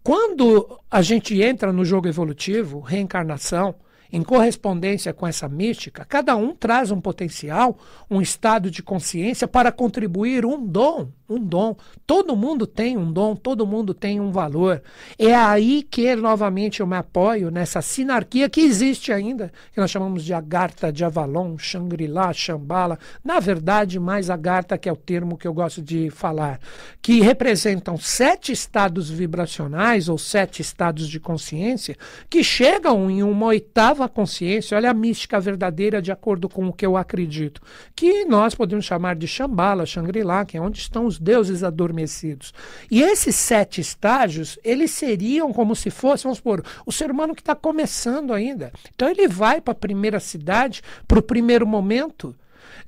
Quando 0.02 0.80
a 0.90 1.02
gente 1.02 1.40
entra 1.42 1.74
no 1.74 1.84
jogo 1.84 2.08
evolutivo, 2.08 2.80
reencarnação, 2.80 3.76
em 4.12 4.24
correspondência 4.24 5.14
com 5.14 5.28
essa 5.28 5.48
mística, 5.48 6.06
cada 6.06 6.36
um 6.36 6.56
traz 6.56 6.92
um 6.92 7.00
potencial, 7.00 7.78
um 8.10 8.22
estado 8.22 8.72
de 8.72 8.82
consciência 8.82 9.48
para 9.48 9.72
contribuir 9.72 10.46
um 10.46 10.66
dom 10.66 11.10
um 11.30 11.40
dom. 11.40 11.76
Todo 12.08 12.36
mundo 12.36 12.66
tem 12.66 12.98
um 12.98 13.12
dom, 13.12 13.36
todo 13.36 13.68
mundo 13.68 13.94
tem 13.94 14.20
um 14.20 14.32
valor. 14.32 14.82
É 15.18 15.36
aí 15.36 15.84
que, 15.84 16.16
novamente, 16.16 16.80
eu 16.80 16.88
me 16.88 16.98
apoio 16.98 17.52
nessa 17.52 17.82
sinarquia 17.82 18.50
que 18.50 18.62
existe 18.62 19.14
ainda, 19.14 19.52
que 19.72 19.80
nós 19.80 19.92
chamamos 19.92 20.24
de 20.24 20.34
Agartha 20.34 20.92
de 20.92 21.06
Avalon, 21.06 21.58
Shangri-La, 21.58 22.34
Shambhala. 22.34 22.98
Na 23.24 23.40
verdade, 23.40 24.00
mais 24.00 24.30
Agartha, 24.30 24.78
que 24.78 24.90
é 24.90 24.92
o 24.92 24.98
termo 24.98 25.38
que 25.38 25.48
eu 25.48 25.54
gosto 25.54 25.82
de 25.82 26.10
falar, 26.10 26.60
que 27.02 27.22
representam 27.22 27.98
sete 27.98 28.52
estados 28.52 29.10
vibracionais 29.10 30.10
ou 30.10 30.18
sete 30.18 30.62
estados 30.62 31.08
de 31.08 31.20
consciência 31.20 31.96
que 32.30 32.44
chegam 32.44 33.10
em 33.10 33.22
uma 33.22 33.48
oitava 33.48 33.99
consciência. 34.08 34.78
Olha 34.78 34.92
a 34.92 34.94
mística 34.94 35.40
verdadeira, 35.40 36.02
de 36.02 36.12
acordo 36.12 36.48
com 36.48 36.68
o 36.68 36.74
que 36.74 36.86
eu 36.86 36.96
acredito, 36.96 37.62
que 37.96 38.24
nós 38.26 38.56
podemos 38.56 38.86
chamar 38.86 39.16
de 39.16 39.28
Shambhala, 39.28 39.86
Shangri-La, 39.86 40.46
que 40.46 40.58
é 40.58 40.62
onde 40.62 40.80
estão 40.80 41.06
os 41.06 41.20
deuses 41.20 41.64
adormecidos. 41.64 42.54
E 42.90 43.02
esses 43.02 43.36
sete 43.36 43.82
estágios, 43.82 44.58
eles 44.64 44.92
seriam 44.92 45.52
como 45.52 45.76
se 45.76 45.90
fosse, 45.90 46.24
vamos 46.24 46.38
supor, 46.38 46.64
o 46.86 46.92
ser 46.92 47.12
humano 47.12 47.36
que 47.36 47.42
está 47.42 47.56
começando 47.56 48.34
ainda. 48.34 48.72
Então 48.94 49.10
ele 49.10 49.28
vai 49.28 49.60
para 49.60 49.72
a 49.72 49.76
primeira 49.76 50.20
cidade, 50.20 50.82
para 51.08 51.20
o 51.20 51.24
primeiro 51.24 51.66
momento. 51.68 52.36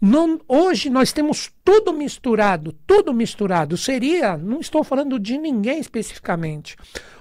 Não, 0.02 0.42
hoje 0.48 0.90
nós 0.90 1.14
temos 1.14 1.52
tudo 1.64 1.94
misturado, 1.94 2.74
tudo 2.88 3.14
misturado. 3.14 3.78
Seria, 3.78 4.36
não 4.36 4.60
estou 4.60 4.84
falando 4.84 5.20
de 5.20 5.38
ninguém 5.38 5.80
especificamente, 5.80 6.76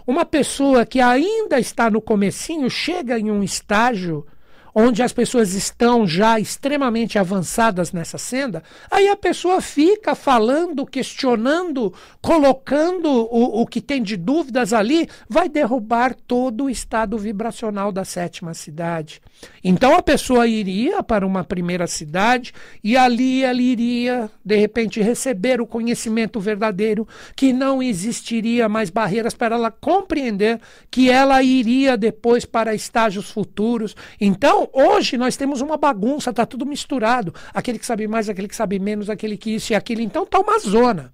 uma 0.07 0.25
pessoa 0.25 0.87
que 0.87 0.99
ainda 0.99 1.61
está 1.61 1.91
no 1.91 2.01
comecinho, 2.01 2.71
chega 2.71 3.19
em 3.19 3.31
um 3.31 3.43
estágio 3.43 4.27
onde 4.75 5.03
as 5.03 5.13
pessoas 5.13 5.55
estão 5.55 6.07
já 6.07 6.39
extremamente 6.39 7.19
avançadas 7.19 7.93
nessa 7.93 8.19
senda, 8.19 8.63
aí 8.91 9.09
a 9.09 9.17
pessoa 9.17 9.61
fica 9.61 10.15
falando, 10.15 10.87
questionando, 10.87 11.93
colocando 12.21 13.09
o, 13.09 13.63
o 13.63 13.67
que 13.67 13.81
tem 13.81 14.03
de 14.03 14.17
dúvidas 14.17 14.73
ali, 14.73 15.09
vai 15.29 15.49
derrubar 15.49 16.15
todo 16.15 16.65
o 16.65 16.71
estado 16.71 17.19
vibracional 17.19 17.93
da 17.93 18.05
sétima 18.05 18.55
cidade. 18.55 19.21
Então 19.63 19.95
a 19.95 20.03
pessoa 20.03 20.47
iria 20.47 21.03
para 21.03 21.27
uma 21.27 21.45
primeira 21.45 21.87
cidade 21.87 22.53
e 22.83 22.97
ali 22.97 23.43
ela 23.43 23.61
iria, 23.61 24.31
de 24.45 24.57
repente, 24.57 25.01
receber 25.01 25.61
o 25.61 25.67
conhecimento 25.67 26.41
verdadeiro, 26.41 27.07
que 27.35 27.53
não 27.53 27.83
existiria 27.83 28.69
mais 28.69 28.91
barreiras 28.91 29.35
para 29.35 29.57
ela 29.57 29.71
compreender 29.71 30.61
que 30.91 31.11
ela 31.11 31.43
iria 31.43 31.97
depois 31.97 32.45
para 32.45 32.75
estágios 32.75 33.31
futuros. 33.31 33.95
Então, 34.21 34.60
então, 34.61 34.69
hoje 34.73 35.17
nós 35.17 35.37
temos 35.37 35.63
uma 35.63 35.77
bagunça, 35.77 36.31
está 36.31 36.45
tudo 36.45 36.67
misturado. 36.67 37.35
Aquele 37.55 37.79
que 37.79 37.87
sabe 37.87 38.07
mais, 38.07 38.29
aquele 38.29 38.49
que 38.49 38.57
sabe 38.57 38.79
menos, 38.79 39.09
aquele 39.09 39.37
que 39.37 39.55
isso 39.55 39.73
e 39.73 39.77
aquilo. 39.77 40.03
Então, 40.03 40.25
está 40.25 40.39
uma 40.39 40.59
zona. 40.59 41.13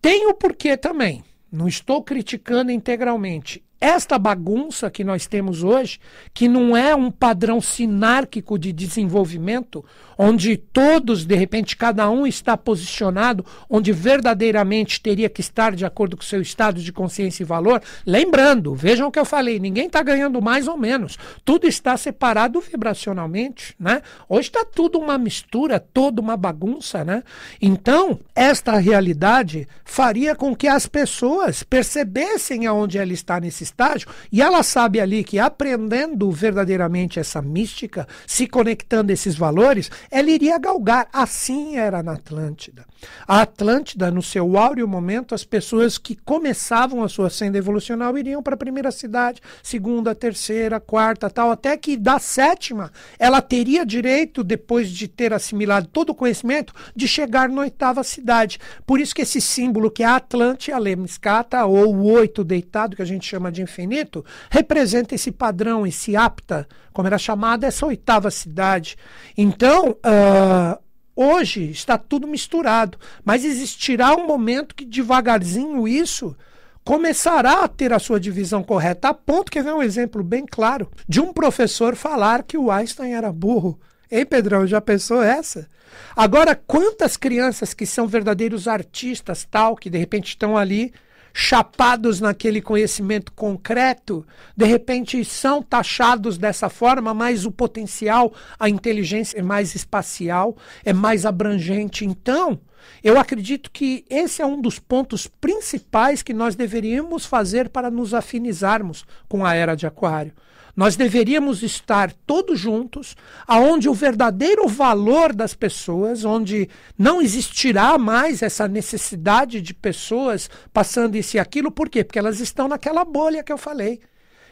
Tem 0.00 0.26
o 0.26 0.34
porquê 0.34 0.76
também. 0.76 1.22
Não 1.52 1.68
estou 1.68 2.02
criticando 2.02 2.70
integralmente. 2.70 3.62
Esta 3.80 4.18
bagunça 4.18 4.90
que 4.90 5.02
nós 5.02 5.26
temos 5.26 5.62
hoje, 5.64 5.98
que 6.34 6.48
não 6.48 6.76
é 6.76 6.94
um 6.94 7.10
padrão 7.10 7.60
sinárquico 7.60 8.58
de 8.58 8.72
desenvolvimento, 8.72 9.82
onde 10.18 10.58
todos, 10.58 11.24
de 11.24 11.34
repente, 11.34 11.74
cada 11.74 12.10
um 12.10 12.26
está 12.26 12.54
posicionado, 12.54 13.44
onde 13.70 13.90
verdadeiramente 13.90 15.00
teria 15.00 15.30
que 15.30 15.40
estar 15.40 15.74
de 15.74 15.86
acordo 15.86 16.14
com 16.14 16.22
o 16.22 16.26
seu 16.26 16.42
estado 16.42 16.82
de 16.82 16.92
consciência 16.92 17.42
e 17.42 17.46
valor. 17.46 17.82
Lembrando, 18.04 18.74
vejam 18.74 19.08
o 19.08 19.10
que 19.10 19.18
eu 19.18 19.24
falei, 19.24 19.58
ninguém 19.58 19.86
está 19.86 20.02
ganhando 20.02 20.42
mais 20.42 20.68
ou 20.68 20.76
menos. 20.76 21.16
Tudo 21.42 21.66
está 21.66 21.96
separado 21.96 22.60
vibracionalmente, 22.60 23.74
né? 23.80 24.02
Hoje 24.28 24.48
está 24.48 24.62
tudo 24.62 24.98
uma 24.98 25.16
mistura, 25.16 25.80
toda 25.80 26.20
uma 26.20 26.36
bagunça, 26.36 27.02
né? 27.02 27.22
Então, 27.62 28.20
esta 28.34 28.76
realidade 28.76 29.66
faria 29.86 30.36
com 30.36 30.54
que 30.54 30.68
as 30.68 30.86
pessoas 30.86 31.62
percebessem 31.62 32.66
aonde 32.66 32.98
ela 32.98 33.12
está 33.14 33.40
nesse 33.40 33.69
estágio 33.70 34.08
e 34.30 34.42
ela 34.42 34.62
sabe 34.62 35.00
ali 35.00 35.24
que 35.24 35.38
aprendendo 35.38 36.30
verdadeiramente 36.30 37.18
essa 37.18 37.40
mística, 37.40 38.06
se 38.26 38.46
conectando 38.46 39.10
a 39.10 39.14
esses 39.14 39.36
valores, 39.36 39.90
ela 40.10 40.30
iria 40.30 40.58
galgar. 40.58 41.08
Assim 41.12 41.76
era 41.76 42.02
na 42.02 42.12
Atlântida. 42.12 42.84
A 43.26 43.42
Atlântida, 43.42 44.10
no 44.10 44.22
seu 44.22 44.58
áureo 44.58 44.86
momento, 44.86 45.34
as 45.34 45.44
pessoas 45.44 45.96
que 45.96 46.14
começavam 46.14 47.02
a 47.02 47.08
sua 47.08 47.30
senda 47.30 47.56
evolucional 47.56 48.16
iriam 48.18 48.42
para 48.42 48.54
a 48.54 48.58
primeira 48.58 48.90
cidade, 48.90 49.40
segunda, 49.62 50.14
terceira, 50.14 50.78
quarta, 50.78 51.30
tal, 51.30 51.50
até 51.50 51.76
que 51.76 51.96
da 51.96 52.18
sétima 52.18 52.92
ela 53.18 53.40
teria 53.40 53.86
direito, 53.86 54.44
depois 54.44 54.90
de 54.90 55.08
ter 55.08 55.32
assimilado 55.32 55.86
todo 55.86 56.10
o 56.10 56.14
conhecimento, 56.14 56.74
de 56.94 57.08
chegar 57.08 57.48
na 57.48 57.62
oitava 57.62 58.02
cidade. 58.02 58.58
Por 58.86 59.00
isso 59.00 59.14
que 59.14 59.22
esse 59.22 59.40
símbolo 59.40 59.90
que 59.90 60.02
é 60.02 60.06
a 60.06 60.16
Atlante, 60.16 60.72
a 60.72 60.78
Lemniscata, 60.78 61.64
ou 61.64 61.94
o 61.94 62.12
oito 62.12 62.44
deitado, 62.44 62.96
que 62.96 63.02
a 63.02 63.06
gente 63.06 63.26
chama 63.26 63.50
de 63.50 63.59
infinito, 63.60 64.24
representa 64.50 65.14
esse 65.14 65.30
padrão, 65.30 65.86
esse 65.86 66.16
apta, 66.16 66.66
como 66.92 67.06
era 67.06 67.18
chamada 67.18 67.66
essa 67.66 67.86
oitava 67.86 68.30
cidade. 68.30 68.96
Então, 69.36 69.90
uh, 69.90 70.78
hoje 71.14 71.70
está 71.70 71.96
tudo 71.98 72.26
misturado, 72.26 72.98
mas 73.24 73.44
existirá 73.44 74.14
um 74.14 74.26
momento 74.26 74.74
que 74.74 74.84
devagarzinho 74.84 75.86
isso 75.86 76.36
começará 76.84 77.64
a 77.64 77.68
ter 77.68 77.92
a 77.92 77.98
sua 77.98 78.18
divisão 78.18 78.62
correta, 78.62 79.08
a 79.08 79.14
ponto 79.14 79.52
que 79.52 79.62
vem 79.62 79.72
um 79.72 79.82
exemplo 79.82 80.22
bem 80.22 80.44
claro 80.46 80.90
de 81.08 81.20
um 81.20 81.32
professor 81.32 81.94
falar 81.94 82.42
que 82.42 82.56
o 82.56 82.70
Einstein 82.70 83.12
era 83.12 83.32
burro. 83.32 83.78
Hein, 84.10 84.26
Pedrão, 84.26 84.66
já 84.66 84.80
pensou 84.80 85.22
essa? 85.22 85.68
Agora, 86.16 86.54
quantas 86.54 87.16
crianças 87.16 87.74
que 87.74 87.86
são 87.86 88.06
verdadeiros 88.06 88.66
artistas, 88.66 89.46
tal, 89.48 89.76
que 89.76 89.90
de 89.90 89.98
repente 89.98 90.28
estão 90.28 90.56
ali 90.56 90.92
chapados 91.32 92.20
naquele 92.20 92.60
conhecimento 92.60 93.32
concreto, 93.32 94.26
de 94.56 94.64
repente 94.64 95.24
são 95.24 95.62
taxados 95.62 96.36
dessa 96.36 96.68
forma, 96.68 97.14
mas 97.14 97.44
o 97.44 97.50
potencial, 97.50 98.32
a 98.58 98.68
inteligência 98.68 99.38
é 99.38 99.42
mais 99.42 99.74
espacial, 99.74 100.56
é 100.84 100.92
mais 100.92 101.24
abrangente. 101.24 102.04
Então, 102.04 102.58
eu 103.02 103.18
acredito 103.18 103.70
que 103.70 104.04
esse 104.08 104.42
é 104.42 104.46
um 104.46 104.60
dos 104.60 104.78
pontos 104.78 105.26
principais 105.26 106.22
que 106.22 106.34
nós 106.34 106.54
deveríamos 106.54 107.24
fazer 107.26 107.68
para 107.68 107.90
nos 107.90 108.14
afinizarmos 108.14 109.04
com 109.28 109.44
a 109.44 109.54
era 109.54 109.74
de 109.74 109.86
Aquário. 109.86 110.32
Nós 110.76 110.96
deveríamos 110.96 111.62
estar 111.62 112.12
todos 112.26 112.58
juntos, 112.58 113.16
aonde 113.46 113.88
o 113.88 113.94
verdadeiro 113.94 114.66
valor 114.68 115.34
das 115.34 115.52
pessoas, 115.52 116.24
onde 116.24 116.68
não 116.96 117.20
existirá 117.20 117.98
mais 117.98 118.40
essa 118.40 118.68
necessidade 118.68 119.60
de 119.60 119.74
pessoas 119.74 120.48
passando 120.72 121.16
isso 121.16 121.36
e 121.36 121.40
aquilo, 121.40 121.70
por 121.70 121.88
quê? 121.88 122.04
Porque 122.04 122.18
elas 122.18 122.40
estão 122.40 122.68
naquela 122.68 123.04
bolha 123.04 123.42
que 123.42 123.52
eu 123.52 123.58
falei 123.58 124.00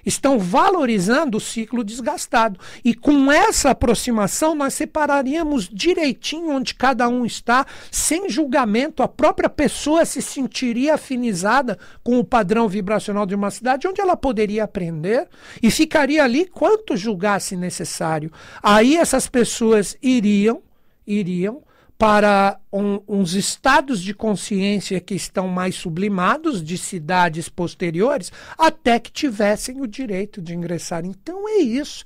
estão 0.04 0.38
valorizando 0.38 1.38
o 1.38 1.40
ciclo 1.40 1.84
desgastado. 1.84 2.58
E 2.84 2.94
com 2.94 3.30
essa 3.30 3.70
aproximação, 3.70 4.54
nós 4.54 4.74
separaríamos 4.74 5.68
direitinho 5.70 6.50
onde 6.50 6.74
cada 6.74 7.08
um 7.08 7.24
está, 7.24 7.66
sem 7.90 8.28
julgamento. 8.28 9.02
A 9.02 9.08
própria 9.08 9.48
pessoa 9.48 10.04
se 10.04 10.22
sentiria 10.22 10.94
afinizada 10.94 11.78
com 12.02 12.18
o 12.18 12.24
padrão 12.24 12.68
vibracional 12.68 13.26
de 13.26 13.34
uma 13.34 13.50
cidade, 13.50 13.86
onde 13.86 14.00
ela 14.00 14.16
poderia 14.16 14.64
aprender 14.64 15.28
e 15.62 15.70
ficaria 15.70 16.24
ali 16.24 16.46
quanto 16.46 16.96
julgasse 16.96 17.56
necessário. 17.56 18.32
Aí 18.62 18.96
essas 18.96 19.26
pessoas 19.26 19.96
iriam, 20.02 20.62
iriam 21.06 21.62
para 21.98 22.60
um, 22.72 23.00
uns 23.08 23.34
estados 23.34 24.00
de 24.00 24.14
consciência 24.14 25.00
que 25.00 25.16
estão 25.16 25.48
mais 25.48 25.74
sublimados 25.74 26.62
de 26.62 26.78
cidades 26.78 27.48
posteriores, 27.48 28.30
até 28.56 29.00
que 29.00 29.10
tivessem 29.10 29.80
o 29.80 29.86
direito 29.86 30.40
de 30.40 30.54
ingressar. 30.54 31.04
Então 31.04 31.48
é 31.48 31.56
isso. 31.56 32.04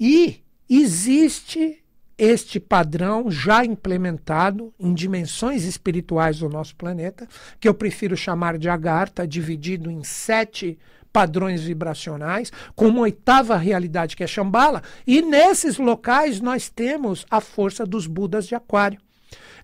E 0.00 0.42
existe 0.68 1.78
este 2.16 2.58
padrão 2.58 3.30
já 3.30 3.66
implementado 3.66 4.72
em 4.80 4.94
dimensões 4.94 5.64
espirituais 5.64 6.38
do 6.38 6.48
nosso 6.48 6.74
planeta, 6.74 7.28
que 7.60 7.68
eu 7.68 7.74
prefiro 7.74 8.16
chamar 8.16 8.56
de 8.56 8.70
Agartha, 8.70 9.26
dividido 9.26 9.90
em 9.90 10.02
sete 10.02 10.78
padrões 11.12 11.62
vibracionais, 11.62 12.50
com 12.74 12.88
uma 12.88 13.02
oitava 13.02 13.56
realidade 13.56 14.16
que 14.16 14.24
é 14.24 14.26
Shambhala, 14.26 14.82
e 15.06 15.20
nesses 15.20 15.76
locais 15.76 16.40
nós 16.40 16.70
temos 16.70 17.26
a 17.30 17.40
força 17.40 17.84
dos 17.84 18.06
Budas 18.06 18.46
de 18.46 18.54
Aquário 18.54 18.98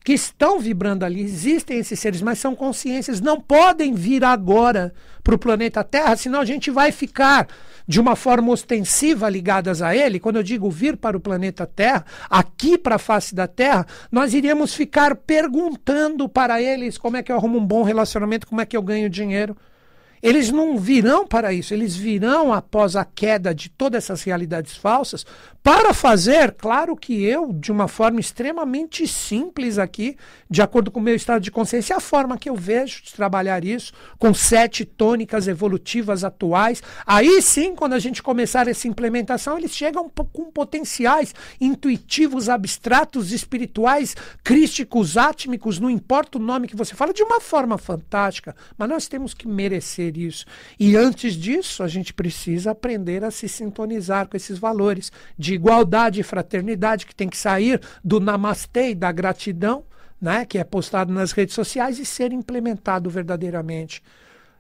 que 0.05 0.13
estão 0.13 0.59
vibrando 0.59 1.05
ali. 1.05 1.23
Existem 1.23 1.79
esses 1.79 1.99
seres, 1.99 2.23
mas 2.23 2.39
são 2.39 2.55
consciências, 2.55 3.21
não 3.21 3.41
podem 3.41 3.95
vir 3.95 4.25
agora 4.25 4.93
para 5.23 5.35
o 5.35 5.39
planeta 5.39 5.85
Terra, 5.85 6.17
senão 6.17 6.41
a 6.41 6.45
gente 6.45 6.71
vai 6.71 6.91
ficar 6.91 7.47
de 7.87 8.01
uma 8.01 8.17
forma 8.17 8.53
ostensiva 8.53 9.29
ligadas 9.29 9.83
a 9.83 9.95
ele. 9.95 10.21
Quando 10.21 10.37
eu 10.37 10.43
digo 10.43 10.71
vir 10.71 10.97
para 10.97 11.17
o 11.17 11.21
planeta 11.21 11.67
Terra, 11.67 12.05
aqui 12.29 12.79
para 12.79 12.97
a 12.97 12.99
face 12.99 13.35
da 13.35 13.47
Terra, 13.47 13.87
nós 14.11 14.33
iríamos 14.33 14.75
ficar 14.75 15.15
perguntando 15.15 16.29
para 16.29 16.63
eles 16.63 16.97
como 16.97 17.17
é 17.17 17.23
que 17.23 17.31
eu 17.31 17.37
arrumo 17.37 17.59
um 17.59 17.67
bom 17.67 17.83
relacionamento, 17.83 18.47
como 18.47 18.61
é 18.61 18.67
que 18.67 18.77
eu 18.77 18.83
ganho 18.83 19.11
dinheiro. 19.11 19.57
Eles 20.23 20.51
não 20.51 20.79
virão 20.79 21.27
para 21.27 21.53
isso, 21.53 21.73
eles 21.73 21.97
virão 21.97 22.53
após 22.53 22.97
a 22.97 23.05
queda 23.05 23.55
de 23.55 23.69
todas 23.71 24.05
essas 24.05 24.23
realidades 24.23 24.77
falsas 24.77 25.25
para 25.63 25.93
fazer, 25.93 26.53
claro 26.53 26.97
que 26.97 27.23
eu, 27.23 27.53
de 27.53 27.71
uma 27.71 27.87
forma 27.87 28.19
extremamente 28.19 29.07
simples 29.07 29.77
aqui, 29.77 30.17
de 30.49 30.63
acordo 30.63 30.91
com 30.91 30.99
o 30.99 31.03
meu 31.03 31.15
estado 31.15 31.43
de 31.43 31.51
consciência, 31.51 31.97
a 31.97 32.01
forma 32.01 32.39
que 32.39 32.49
eu 32.49 32.57
vejo 32.57 33.03
de 33.03 33.13
trabalhar 33.13 33.63
isso, 33.63 33.93
com 34.19 34.33
sete 34.33 34.87
tônicas 34.87 35.47
evolutivas 35.47 36.25
atuais. 36.25 36.83
Aí 37.07 37.43
sim, 37.43 37.75
quando 37.75 37.93
a 37.93 37.99
gente 37.99 38.23
começar 38.23 38.69
essa 38.69 38.89
implementação, 38.89 39.59
eles 39.59 39.73
chegam 39.77 40.11
com 40.33 40.51
potenciais 40.51 41.35
intuitivos, 41.61 42.49
abstratos, 42.49 43.31
espirituais, 43.31 44.17
crísticos, 44.43 45.19
átmicos, 45.19 45.79
não 45.79 45.91
importa 45.91 46.39
o 46.39 46.41
nome 46.41 46.69
que 46.69 46.77
você 46.77 46.95
fala, 46.95 47.13
de 47.13 47.23
uma 47.23 47.39
forma 47.39 47.77
fantástica. 47.77 48.57
Mas 48.79 48.89
nós 48.89 49.09
temos 49.09 49.35
que 49.35 49.47
merecer 49.47 50.10
isso. 50.17 50.47
E 50.79 50.97
antes 50.97 51.35
disso, 51.35 51.83
a 51.83 51.89
gente 51.89 52.15
precisa 52.15 52.71
aprender 52.71 53.25
a 53.25 53.31
se 53.31 53.49
sintonizar 53.49 54.27
com 54.27 54.37
esses 54.37 54.59
valores 54.59 55.13
de 55.37 55.51
de 55.51 55.55
igualdade 55.55 56.21
e 56.21 56.23
fraternidade 56.23 57.05
que 57.05 57.15
tem 57.15 57.29
que 57.29 57.37
sair 57.37 57.81
do 58.05 58.21
namastê 58.21 58.91
e 58.91 58.95
da 58.95 59.11
gratidão, 59.11 59.85
né, 60.21 60.45
que 60.45 60.59
é 60.59 60.65
postado 60.65 61.13
nas 61.13 61.33
redes 61.33 61.57
sociais 61.57 61.99
e 61.99 62.07
ser 62.07 62.33
implementado 62.33 63.11
verdadeiramente. 63.11 64.01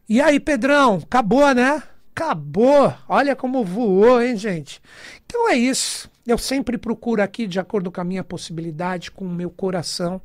E 0.08 0.20
aí, 0.20 0.40
Pedrão, 0.40 0.96
acabou, 0.96 1.54
né? 1.54 1.80
Acabou. 2.12 2.92
Olha 3.08 3.36
como 3.36 3.64
voou, 3.64 4.20
hein, 4.20 4.36
gente? 4.36 4.82
Então 5.24 5.48
é 5.48 5.54
isso. 5.54 6.10
Eu 6.26 6.36
sempre 6.36 6.76
procuro 6.76 7.22
aqui, 7.22 7.46
de 7.46 7.60
acordo 7.60 7.92
com 7.92 8.00
a 8.00 8.04
minha 8.04 8.24
possibilidade, 8.24 9.12
com 9.12 9.24
o 9.24 9.30
meu 9.30 9.48
coração, 9.48 10.20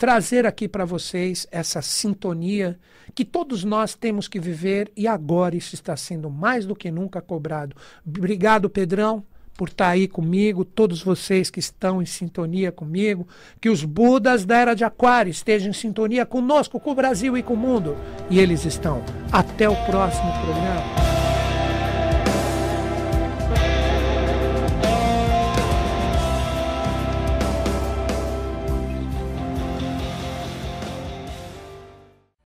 trazer 0.00 0.46
aqui 0.46 0.66
para 0.66 0.86
vocês 0.86 1.46
essa 1.52 1.82
sintonia 1.82 2.78
que 3.14 3.22
todos 3.22 3.64
nós 3.64 3.94
temos 3.94 4.26
que 4.28 4.40
viver 4.40 4.90
e 4.96 5.06
agora 5.06 5.54
isso 5.54 5.74
está 5.74 5.94
sendo 5.94 6.30
mais 6.30 6.64
do 6.64 6.74
que 6.74 6.90
nunca 6.90 7.20
cobrado. 7.20 7.76
Obrigado, 8.06 8.70
Pedrão 8.70 9.22
por 9.58 9.68
estar 9.68 9.84
tá 9.84 9.90
aí 9.90 10.08
comigo, 10.08 10.64
todos 10.64 11.02
vocês 11.02 11.50
que 11.50 11.60
estão 11.60 12.00
em 12.00 12.06
sintonia 12.06 12.72
comigo, 12.72 13.28
que 13.60 13.68
os 13.68 13.84
Budas 13.84 14.46
da 14.46 14.56
Era 14.56 14.72
de 14.72 14.84
Aquário 14.84 15.30
estejam 15.30 15.68
em 15.68 15.74
sintonia 15.74 16.24
conosco, 16.24 16.80
com 16.80 16.92
o 16.92 16.94
Brasil 16.94 17.36
e 17.36 17.42
com 17.42 17.52
o 17.52 17.58
mundo. 17.58 17.94
E 18.30 18.40
eles 18.40 18.64
estão. 18.64 19.04
Até 19.30 19.68
o 19.68 19.76
próximo 19.84 20.32
programa. 20.32 21.09